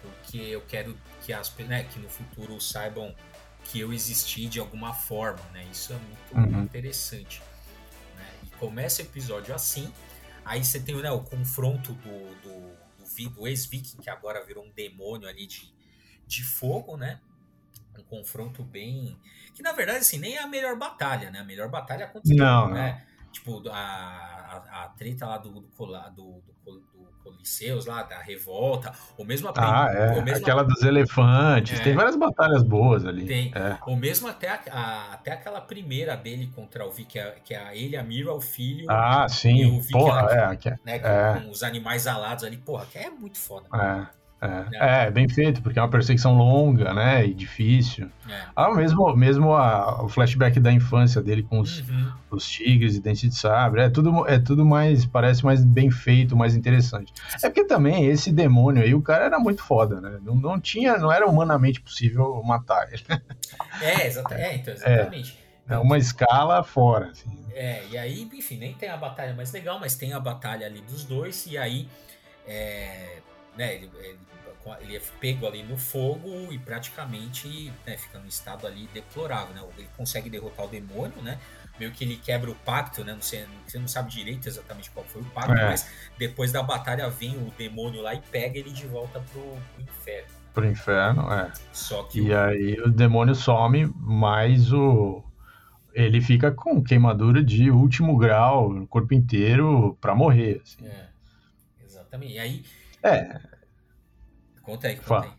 [0.00, 3.12] porque eu quero que as né, que no futuro saibam
[3.64, 5.66] que eu existi de alguma forma, né?
[5.70, 6.62] Isso é muito uhum.
[6.62, 7.42] interessante.
[8.16, 8.30] Né?
[8.44, 9.92] E começa o episódio assim,
[10.44, 14.70] aí você tem né, o confronto do, do, do, do ex-viking, que agora virou um
[14.70, 15.74] demônio ali de,
[16.28, 17.20] de fogo, né?
[17.98, 19.18] Um confronto bem
[19.58, 21.40] que na verdade, assim, nem é a melhor batalha, né?
[21.40, 23.02] A melhor batalha aconteceu, não, né?
[23.02, 23.32] Não.
[23.32, 28.92] Tipo, a, a, a, treta lá do, do, do, do, do Coliseus, lá, da revolta,
[29.16, 29.52] ou mesmo a...
[29.56, 33.26] Ah, é, ou mesmo aquela a, dos elefantes, é, tem várias batalhas boas ali.
[33.26, 33.78] Tem, é.
[33.84, 37.76] ou mesmo até, a, até aquela primeira dele contra o Vic, que é, que é
[37.76, 38.86] ele, a Mira, o filho...
[38.88, 41.40] Ah, sim, e o Vic, porra, lá, que, é, né, com, é.
[41.40, 43.66] com, os animais alados ali, porra, que é muito foda.
[43.74, 44.17] É.
[44.40, 48.08] É, é, bem feito, porque é uma perseguição longa, né, e difícil.
[48.28, 48.44] É.
[48.54, 52.12] Ah, mesmo, mesmo a, o flashback da infância dele com os, uhum.
[52.30, 56.36] os tigres e dente de sabre, é tudo, é tudo mais, parece mais bem feito,
[56.36, 57.12] mais interessante.
[57.42, 60.96] É porque também esse demônio aí, o cara era muito foda, né, não, não tinha,
[60.98, 63.02] não era humanamente possível matar ele.
[63.82, 65.36] É, exata, é então, exatamente.
[65.68, 67.44] É, é uma escala fora, assim.
[67.54, 70.80] É, e aí, enfim, nem tem a batalha mais legal, mas tem a batalha ali
[70.82, 71.88] dos dois, e aí,
[72.46, 73.18] é,
[73.56, 74.27] né, ele, ele
[74.80, 79.62] ele é pego ali no fogo e praticamente né, fica num estado ali deplorável, né?
[79.76, 81.38] Ele consegue derrotar o demônio, né?
[81.78, 83.16] Meio que ele quebra o pacto, né?
[83.20, 85.64] Sei, você não sabe direito exatamente qual foi o pacto, é.
[85.66, 89.40] mas depois da batalha vem o demônio lá e pega ele de volta pro,
[89.74, 90.28] pro inferno.
[90.52, 91.52] Pro inferno, é.
[91.72, 92.38] Só que e o...
[92.38, 95.22] aí o demônio some, mas o
[95.98, 100.60] ele fica com queimadura de último grau no corpo inteiro para morrer.
[100.62, 100.86] Assim.
[100.86, 101.08] É,
[101.84, 102.34] exatamente.
[102.34, 102.64] E aí.
[103.02, 103.40] É,
[104.68, 105.30] Conta aí, conta aí.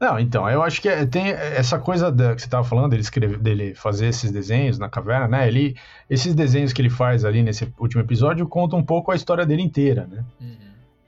[0.00, 3.02] Não, então, eu acho que é, tem essa coisa da, que você estava falando, dele,
[3.02, 5.48] escrever, dele fazer esses desenhos na caverna, né?
[5.48, 5.76] Ele,
[6.08, 9.62] esses desenhos que ele faz ali nesse último episódio contam um pouco a história dele
[9.62, 10.24] inteira, né?
[10.40, 10.56] Uhum.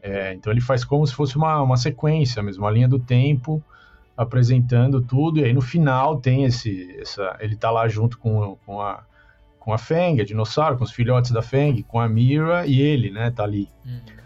[0.02, 3.62] É, então ele faz como se fosse uma, uma sequência mesmo, uma linha do tempo,
[4.16, 6.98] apresentando tudo, e aí no final tem esse.
[7.00, 9.04] Essa, ele tá lá junto com, com, a,
[9.60, 13.12] com a Feng, a dinossauro, com os filhotes da Feng, com a Mira e ele,
[13.12, 13.30] né?
[13.30, 13.68] Tá ali.
[13.86, 14.21] Uhum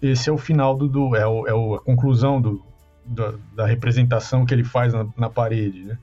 [0.00, 2.62] esse é o final do, do é, o, é a conclusão do,
[3.04, 5.98] da, da, representação que ele faz na, na parede, né?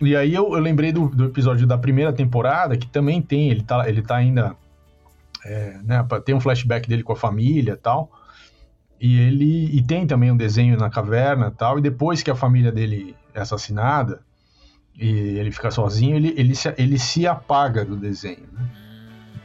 [0.00, 3.62] E aí eu, eu lembrei do, do, episódio da primeira temporada, que também tem, ele
[3.62, 4.56] tá, ele tá ainda,
[5.44, 8.10] é, né, tem um flashback dele com a família tal,
[9.00, 11.78] e ele e tem também um desenho na caverna tal.
[11.78, 14.20] E depois que a família dele é assassinada
[14.96, 18.81] e ele fica sozinho, ele, ele, se, ele se apaga do desenho, né?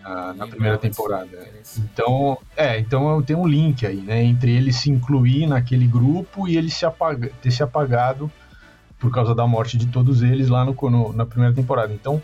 [0.07, 1.47] Na, na primeira temporada.
[1.77, 6.57] Então, é, então tem um link aí, né, entre ele se incluir naquele grupo e
[6.57, 8.31] ele se apaga, ter se apagado
[8.99, 11.93] por causa da morte de todos eles lá no, no na primeira temporada.
[11.93, 12.21] Então,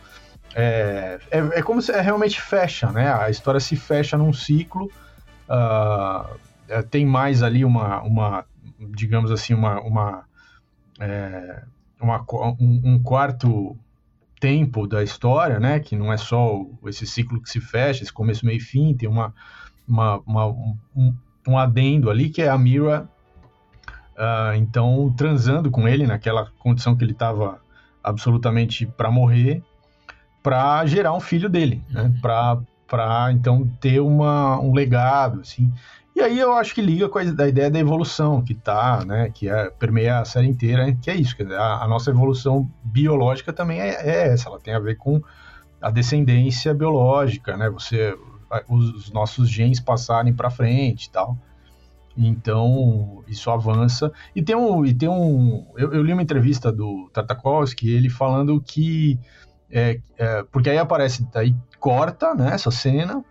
[0.55, 3.11] é, é, é, como se é, realmente fecha, né?
[3.13, 4.91] A história se fecha num ciclo.
[5.49, 8.45] Uh, tem mais ali uma, uma
[8.91, 10.23] digamos assim, uma, uma,
[10.99, 11.63] é,
[12.01, 12.25] uma
[12.59, 13.77] um, um, quarto
[14.43, 15.79] tempo da história, né?
[15.79, 19.07] Que não é só esse ciclo que se fecha, esse começo, meio e fim, tem
[19.07, 19.33] uma,
[19.87, 21.15] uma, uma um,
[21.47, 23.07] um, adendo ali que é a Mira,
[24.17, 27.61] uh, então, transando com ele naquela condição que ele estava
[28.03, 29.63] absolutamente para morrer,
[30.43, 32.03] para gerar um filho dele, né?
[32.03, 32.65] Uhum.
[32.85, 35.71] Para então ter uma, um legado, assim.
[36.15, 39.49] E aí eu acho que liga com a, ideia da evolução que tá, né, que
[39.49, 43.81] é, permeia a série inteira, que é isso, dizer, a, a nossa evolução biológica também
[43.81, 45.21] é, é, essa, ela tem a ver com
[45.81, 48.15] a descendência biológica, né, você,
[48.69, 51.37] os, nossos genes passarem para frente e tal.
[52.15, 54.11] Então, isso avança.
[54.35, 54.85] E tem um.
[54.85, 59.19] E tem um eu, eu li uma entrevista do Tartakovsky, ele falando que.
[59.69, 63.25] É, é, porque aí aparece, aí corta né, essa cena,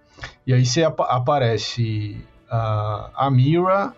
[0.44, 2.20] e aí você ap aparece
[2.53, 3.92] uh, a Mira,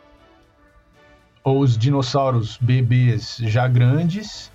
[1.43, 4.51] ou os dinossauros bebês já grandes,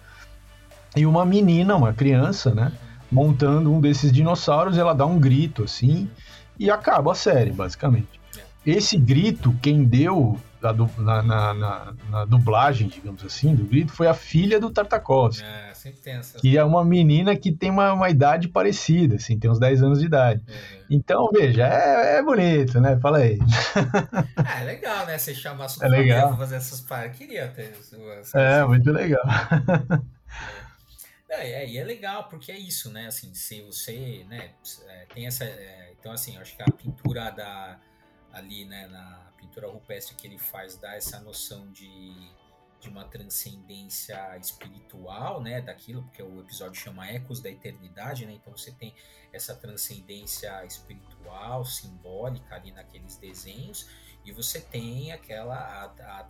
[0.96, 2.72] e uma menina, uma criança, né?
[3.12, 6.10] Montando um desses dinossauros, ela dá um grito assim,
[6.58, 8.20] e acaba a série, basicamente.
[8.66, 10.40] Esse grito, quem deu
[10.98, 15.46] na, na, na, na, dublagem, digamos assim, do grito, foi a filha do Tartakovsky.
[15.46, 16.40] É, sempre tem essa.
[16.40, 20.00] Que é uma menina que tem uma, uma idade parecida, assim, tem uns 10 anos
[20.00, 20.44] de idade.
[20.48, 20.86] Uhum.
[20.90, 23.00] Então, veja, é, é, bonito, né?
[23.00, 23.40] Fala aí.
[24.36, 25.18] Ah, é legal, né?
[25.18, 26.30] Você chamar sua é legal.
[26.30, 27.18] pra fazer essas paradas.
[27.18, 27.74] Queria ter.
[28.36, 29.24] É, muito legal.
[31.32, 33.06] É, é, e é legal, porque é isso, né?
[33.06, 34.50] Assim, se você, né,
[34.88, 35.46] é, tem essa.
[35.46, 37.80] É, então, assim, acho que a pintura da
[38.34, 42.14] ali, né, na pintura rupestre que ele faz dá essa noção de,
[42.80, 48.56] de uma transcendência espiritual, né, daquilo, porque o episódio chama Ecos da Eternidade, né, então
[48.56, 48.96] você tem
[49.34, 53.88] essa transcendência espiritual, simbólica ali naqueles desenhos,
[54.26, 56.28] e você tem aquela, a, a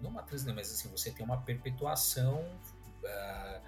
[0.00, 2.40] não uma transcendência, mas assim, você tem uma perpetuação
[3.02, 3.62] uh,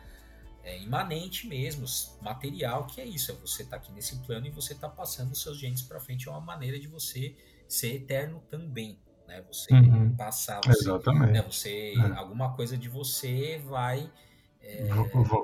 [0.62, 1.86] é, imanente mesmo,
[2.20, 5.40] material, que é isso, é você tá aqui nesse plano e você tá passando os
[5.40, 7.36] seus genes para frente, é uma maneira de você
[7.68, 9.42] ser eterno também, né?
[9.50, 10.14] Você uhum.
[10.16, 11.32] passar, você, Exatamente.
[11.32, 11.42] Né?
[11.42, 12.18] Você, é.
[12.18, 14.10] alguma coisa de você vai
[14.66, 14.88] é...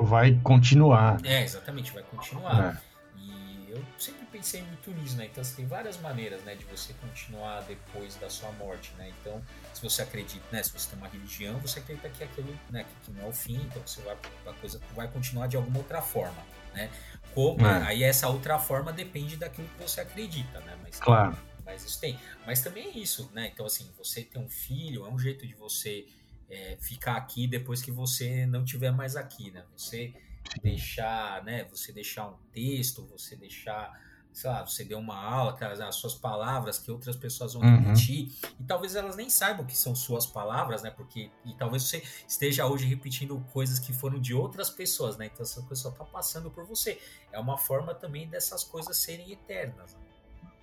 [0.02, 1.18] vai continuar.
[1.24, 2.80] É, exatamente, vai continuar.
[2.80, 2.92] É.
[3.18, 5.26] E eu sempre pensei muito nisso, né?
[5.30, 9.12] Então, você tem várias maneiras, né, de você continuar depois da sua morte, né?
[9.20, 9.40] Então,
[9.72, 13.12] se você acredita, né, se você tem uma religião, você acredita que aquilo, né, que
[13.12, 14.16] não é o fim, então você vai
[14.46, 16.42] a coisa vai continuar de alguma outra forma,
[16.74, 16.90] né?
[17.34, 17.82] Como, é.
[17.82, 20.76] aí essa outra forma depende daquilo que você acredita, né?
[20.82, 22.18] Mas claro mas isso tem.
[22.46, 23.50] Mas também é isso, né?
[23.52, 26.06] Então, assim, você ter um filho é um jeito de você
[26.50, 29.64] é, ficar aqui depois que você não tiver mais aqui, né?
[29.76, 30.14] Você
[30.62, 31.64] deixar, né?
[31.64, 33.98] Você deixar um texto, você deixar,
[34.32, 35.56] sei lá, você deu uma aula,
[35.86, 37.78] as suas palavras que outras pessoas vão uhum.
[37.78, 40.90] repetir, e talvez elas nem saibam que são suas palavras, né?
[40.90, 45.26] Porque, e talvez você esteja hoje repetindo coisas que foram de outras pessoas, né?
[45.26, 47.00] Então essa pessoa tá passando por você.
[47.30, 49.96] É uma forma também dessas coisas serem eternas.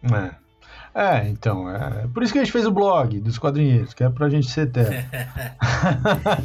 [0.04, 0.40] Né?
[0.46, 0.49] É.
[0.94, 4.10] É, então, é por isso que a gente fez o blog dos quadrinheiros, que é
[4.10, 4.96] pra gente ser eterno.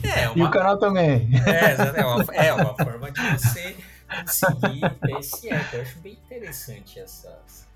[0.02, 0.38] é, uma...
[0.38, 1.30] E o canal também.
[1.46, 3.76] É, é uma, é uma forma de você
[4.22, 5.76] conseguir esse eco.
[5.76, 7.66] Eu acho bem interessante essas.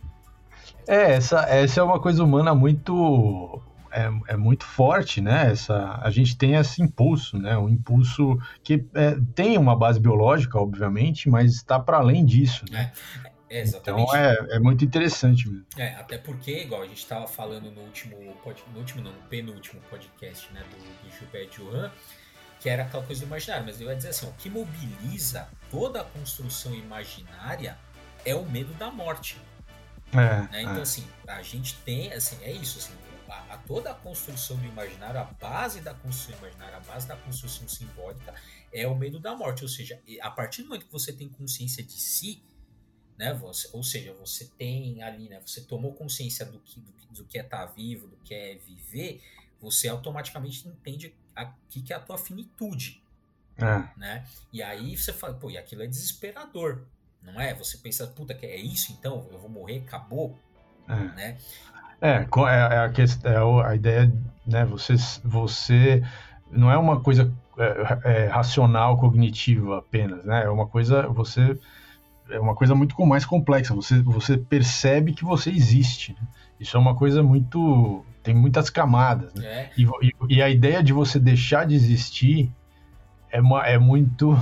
[0.86, 3.60] É, essa, essa é uma coisa humana muito.
[3.90, 5.50] É, é muito forte, né?
[5.50, 7.56] Essa, a gente tem esse impulso, né?
[7.56, 12.64] Um impulso que é, tem uma base biológica, obviamente, mas está para além disso.
[12.70, 12.92] Né?
[13.24, 13.37] É.
[13.50, 14.08] É, exatamente.
[14.08, 15.66] Então é, é muito interessante mesmo.
[15.76, 19.80] É, até porque, igual a gente estava falando no último, no último não, no penúltimo
[19.88, 21.90] podcast, né, do, do Gilberto Johan,
[22.60, 26.00] que era aquela coisa do imaginário, mas eu ia dizer assim, o que mobiliza toda
[26.00, 27.78] a construção imaginária
[28.24, 29.40] é o medo da morte.
[30.12, 30.16] É,
[30.52, 30.62] né?
[30.62, 30.82] Então, é.
[30.82, 32.92] assim, a gente tem, assim, é isso, assim,
[33.28, 37.16] a, a, toda a construção do imaginário, a base da construção imaginária, a base da
[37.16, 38.34] construção simbólica
[38.72, 41.82] é o medo da morte, ou seja, a partir do momento que você tem consciência
[41.82, 42.42] de si,
[43.18, 43.34] né?
[43.34, 45.40] Você, ou seja, você tem ali, né?
[45.44, 48.54] Você tomou consciência do que, do, do que é estar tá vivo, do que é
[48.54, 49.20] viver,
[49.60, 53.02] você automaticamente entende aqui que é a tua finitude,
[53.56, 53.82] é.
[53.96, 54.24] né?
[54.52, 56.84] E aí você fala, pô, e aquilo é desesperador,
[57.20, 57.52] não é?
[57.54, 59.26] Você pensa, puta, que é isso então?
[59.32, 60.38] Eu vou morrer, acabou,
[60.88, 60.94] é.
[60.94, 61.38] né?
[62.00, 64.12] É, é, é a, questão, é a ideia,
[64.46, 64.64] né?
[64.66, 64.94] Você,
[65.24, 66.02] você
[66.48, 70.44] não é uma coisa é, é, racional, cognitiva apenas, né?
[70.44, 71.58] É uma coisa, você
[72.30, 73.74] é uma coisa muito mais complexa.
[73.74, 76.12] Você, você percebe que você existe.
[76.12, 76.28] Né?
[76.60, 79.46] Isso é uma coisa muito tem muitas camadas, né?
[79.46, 79.70] É.
[79.78, 82.52] E, e, e, a ideia de você deixar de existir
[83.30, 83.40] é,
[83.74, 84.36] é muito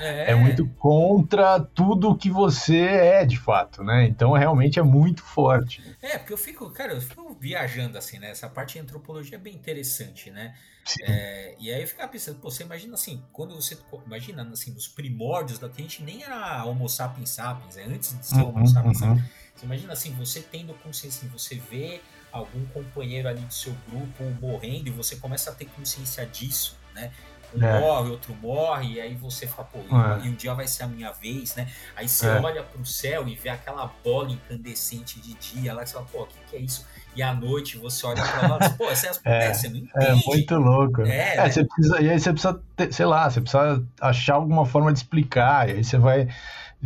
[0.00, 0.32] é.
[0.32, 0.34] é.
[0.34, 4.06] muito contra tudo que você é de fato, né?
[4.06, 5.82] Então realmente é muito forte.
[6.00, 8.30] É, porque eu fico, cara, eu fico viajando assim, né?
[8.30, 10.54] Essa parte de antropologia é bem interessante, né?
[11.02, 13.76] É, e aí eu ficava pensando, pô, você imagina assim, quando você
[14.06, 18.18] imagina assim, nos primórdios da que a gente nem era Homo sapiens sapiens, é antes
[18.18, 19.16] de ser uhum, Homo sapiens uhum.
[19.16, 19.30] sapiens.
[19.54, 22.00] Você imagina assim, você tendo consciência, assim, você vê
[22.32, 27.12] algum companheiro ali do seu grupo morrendo e você começa a ter consciência disso, né?
[27.54, 27.80] Um é.
[27.80, 30.26] morre, outro morre, e aí você fala, pô, é.
[30.26, 31.68] e um dia vai ser a minha vez, né?
[31.96, 32.40] Aí você é.
[32.40, 36.22] olha pro céu e vê aquela bola incandescente de dia lá, e você fala, pô,
[36.22, 36.86] o que, que é isso?
[37.14, 39.80] E à noite você olha pra lá e diz, pô, você, é, você não é
[39.80, 40.06] entende.
[40.06, 41.02] É muito louco.
[41.02, 41.50] É, é né?
[41.50, 44.98] você precisa, e aí você precisa, ter, sei lá, você precisa achar alguma forma de
[44.98, 46.28] explicar, e aí você vai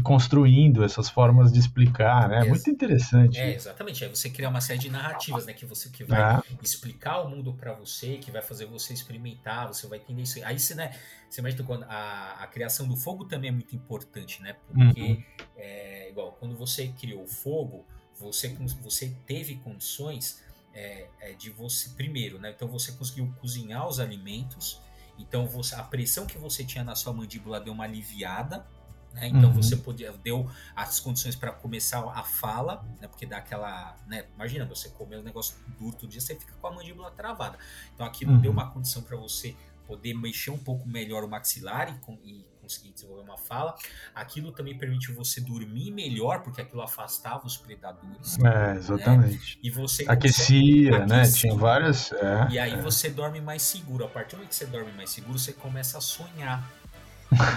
[0.03, 2.40] construindo essas formas de explicar, né?
[2.40, 3.38] É muito interessante.
[3.38, 4.05] É, exatamente.
[4.05, 5.53] Aí você cria uma série de narrativas, né?
[5.53, 6.42] Que você que vai ah.
[6.61, 10.40] explicar o mundo para você, que vai fazer você experimentar, você vai entender isso.
[10.45, 10.92] Aí você, né?
[11.30, 14.57] Você imagina quando a, a criação do fogo também é muito importante, né?
[14.66, 15.22] Porque, uhum.
[15.57, 17.86] é, igual, quando você criou o fogo,
[18.18, 18.49] você,
[18.82, 20.42] você teve condições
[20.72, 22.53] é, é, de você, primeiro, né?
[22.55, 24.80] Então você conseguiu cozinhar os alimentos,
[25.18, 28.66] então você, a pressão que você tinha na sua mandíbula deu uma aliviada,
[29.15, 29.29] né?
[29.29, 29.53] Então uhum.
[29.53, 33.09] você podia, deu as condições para começar a fala, né?
[33.09, 33.97] porque dá aquela.
[34.07, 34.27] Né?
[34.35, 37.57] Imagina, você comer um negócio duro todo dia, você fica com a mandíbula travada.
[37.95, 38.41] Então aquilo uhum.
[38.41, 39.57] deu uma condição para você
[39.87, 43.75] poder mexer um pouco melhor o maxilar e, e, conseguir desenvolver uma fala.
[44.15, 48.39] Aquilo também permitiu você dormir melhor, porque aquilo afastava os predadores.
[48.39, 48.77] É, né?
[48.77, 49.57] exatamente.
[49.57, 49.61] Né?
[49.62, 51.31] E você aquecia, aquecia, né?
[51.31, 52.11] Tinha várias.
[52.12, 52.81] É, e aí é.
[52.81, 54.07] você dorme mais seguro.
[54.07, 56.67] A partir do momento que você dorme mais seguro, você começa a sonhar.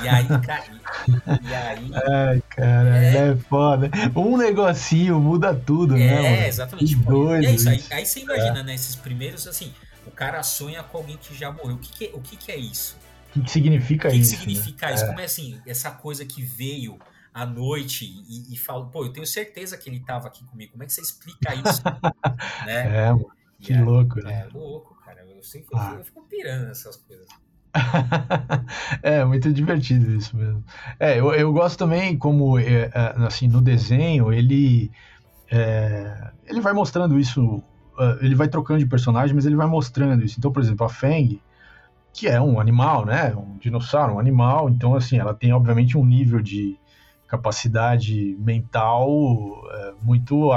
[0.04, 0.64] E aí, cara.
[1.42, 1.92] E aí.
[1.94, 3.30] Ai, cara, é...
[3.30, 3.90] é foda.
[4.16, 6.44] Um negocinho muda tudo, é, né?
[6.44, 6.96] É, exatamente.
[6.96, 7.70] Doido é isso.
[7.70, 8.64] Aí, aí você imagina, é.
[8.64, 8.76] né?
[8.76, 9.74] Esses primeiros, assim,
[10.06, 11.76] o cara sonha com alguém que já morreu.
[11.76, 12.98] O que, que, é, o que, que é isso?
[13.30, 14.36] O que, que significa o que isso?
[14.36, 14.96] O que significa né?
[14.96, 15.06] isso?
[15.06, 16.98] Como é assim, essa coisa que veio
[17.34, 20.72] à noite e, e fala, pô, eu tenho certeza que ele estava aqui comigo.
[20.72, 21.84] Como é que você explica isso?
[22.66, 23.06] né?
[23.06, 23.38] É, mano.
[23.60, 24.48] Que louco, né?
[24.48, 25.26] É louco, cara.
[25.26, 25.96] Eu, sei, ah.
[25.98, 27.28] eu fico pirando nessas coisas.
[29.02, 30.64] é, muito divertido isso mesmo.
[31.00, 34.92] É, eu, eu gosto também como, é, é, assim, no desenho, ele,
[35.52, 37.64] é, ele vai mostrando isso,
[38.00, 40.36] é, ele vai trocando de personagem, mas ele vai mostrando isso.
[40.38, 41.42] Então, por exemplo, a Feng,
[42.14, 46.06] que é um animal, né, um dinossauro, um animal, então, assim, ela tem, obviamente, um
[46.06, 46.78] nível de
[47.28, 50.50] capacidade mental é, muito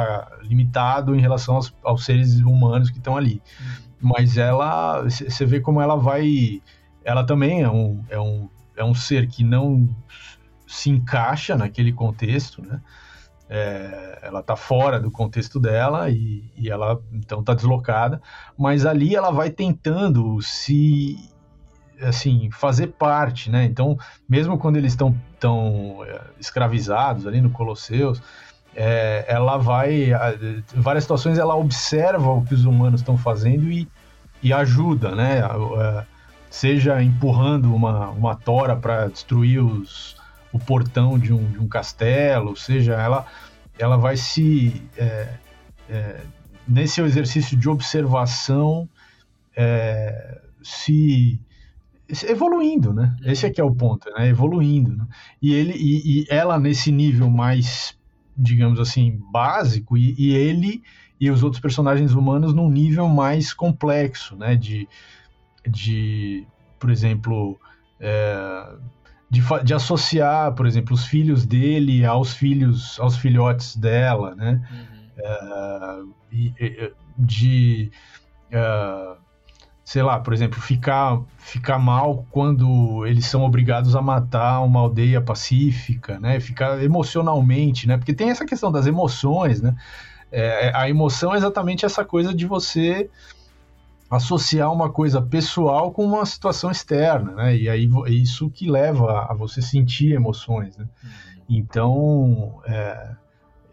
[0.43, 3.43] limitado em relação aos, aos, seres humanos que estão ali.
[3.61, 4.13] Uhum.
[4.15, 6.63] Mas ela, você vê como ela vai
[7.11, 9.89] ela também é um, é um, é um ser que não
[10.67, 12.81] se encaixa naquele contexto, né?
[13.53, 18.23] É, ela está fora do contexto dela e, e ela então está deslocada,
[18.57, 21.19] mas ali ela vai tentando se
[22.01, 23.65] assim fazer parte, né?
[23.65, 23.99] Então
[24.29, 28.23] mesmo quando eles estão tão é, escravizados ali no Colosseus,
[28.77, 33.89] é, ela vai em várias situações ela observa o que os humanos estão fazendo e,
[34.41, 35.43] e ajuda, né?
[36.51, 40.17] Seja empurrando uma, uma tora para destruir os,
[40.53, 43.25] o portão de um, de um castelo, seja ela,
[43.79, 44.83] ela vai se.
[44.99, 45.29] É,
[45.89, 46.21] é,
[46.67, 48.89] nesse exercício de observação,
[49.57, 51.41] é, se
[52.29, 53.17] evoluindo, né?
[53.25, 54.29] Esse aqui é o ponto, né?
[54.29, 54.97] Evoluindo.
[54.97, 55.07] Né?
[55.41, 57.97] E ele e, e, ela nesse nível mais,
[58.37, 60.83] digamos assim, básico e, e, ele
[61.21, 64.57] e os outros personagens humanos num nível mais complexo, né?
[64.57, 64.89] De
[65.71, 66.47] de,
[66.79, 67.59] por exemplo,
[67.99, 68.75] é,
[69.31, 74.61] de, de, associar, por exemplo, os filhos dele aos filhos, aos filhotes dela, né?
[74.71, 74.91] Uhum.
[75.19, 77.91] É, de,
[78.51, 79.17] é,
[79.85, 85.21] sei lá, por exemplo, ficar, ficar mal quando eles são obrigados a matar uma aldeia
[85.21, 86.41] pacífica, né?
[86.41, 87.97] Ficar emocionalmente, né?
[87.99, 89.75] Porque tem essa questão das emoções, né?
[90.33, 93.11] É, a emoção é exatamente essa coisa de você
[94.11, 97.57] associar uma coisa pessoal com uma situação externa, né?
[97.57, 100.87] E aí é isso que leva a você sentir emoções, né?
[101.03, 101.11] Uhum.
[101.49, 103.11] Então, é,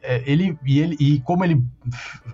[0.01, 1.63] é, ele e ele e como ele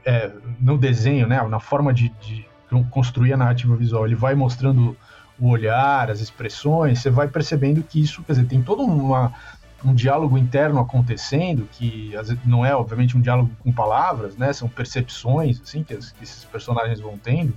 [0.05, 1.41] é, no desenho, né?
[1.43, 2.45] Na forma de, de,
[2.89, 4.97] construir a narrativa visual, ele vai mostrando
[5.39, 9.33] o olhar, as expressões, você vai percebendo que isso, quer dizer, tem toda uma
[9.85, 12.13] um diálogo interno acontecendo, que
[12.45, 14.53] não é, obviamente, um diálogo com palavras, né?
[14.53, 17.53] São percepções, assim, que, que esses personagens vão tendo,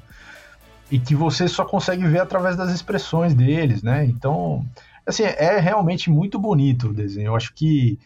[0.90, 4.04] e que você só consegue ver através das expressões deles, né?
[4.04, 4.64] Então,
[5.04, 7.28] assim, é realmente muito bonito o desenho.
[7.28, 7.98] Eu acho que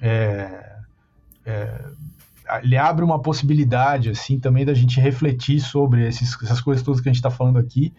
[0.00, 0.76] é,
[1.44, 1.84] é,
[2.62, 7.08] ele abre uma possibilidade, assim, também da gente refletir sobre esses, essas coisas todas que
[7.08, 7.92] a gente está falando aqui,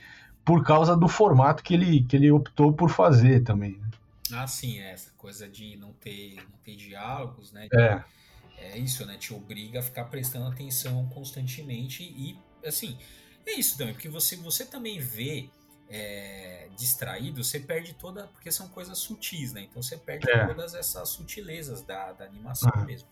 [0.43, 3.71] por causa do formato que ele, que ele optou por fazer também.
[3.71, 3.89] Né?
[4.34, 7.67] Ah, sim, é essa coisa de não ter, não ter diálogos, né?
[7.73, 8.01] É.
[8.57, 9.17] É isso, né?
[9.17, 12.97] Te obriga a ficar prestando atenção constantemente e, assim,
[13.45, 15.49] é isso também, porque você, você também vê
[15.89, 18.27] é, distraído, você perde toda.
[18.33, 19.61] Porque são coisas sutis, né?
[19.69, 20.45] Então você perde é.
[20.47, 22.85] todas essas sutilezas da, da animação ah.
[22.85, 23.07] mesmo.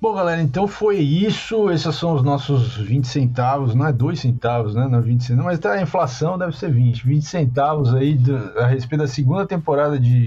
[0.00, 1.70] Bom, galera, então foi isso.
[1.70, 4.88] Esses são os nossos 20 centavos, não é 2 centavos, né?
[4.88, 7.06] Não é 20 centavos, mas tá, a inflação deve ser 20.
[7.06, 10.24] 20 centavos aí do, a respeito da segunda temporada de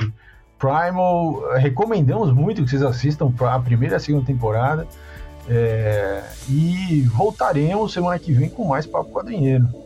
[0.58, 1.56] Primal.
[1.58, 4.88] Recomendamos muito que vocês assistam a primeira e a segunda temporada.
[5.48, 9.85] É, e voltaremos semana que vem com mais Papo Quadrinheiro.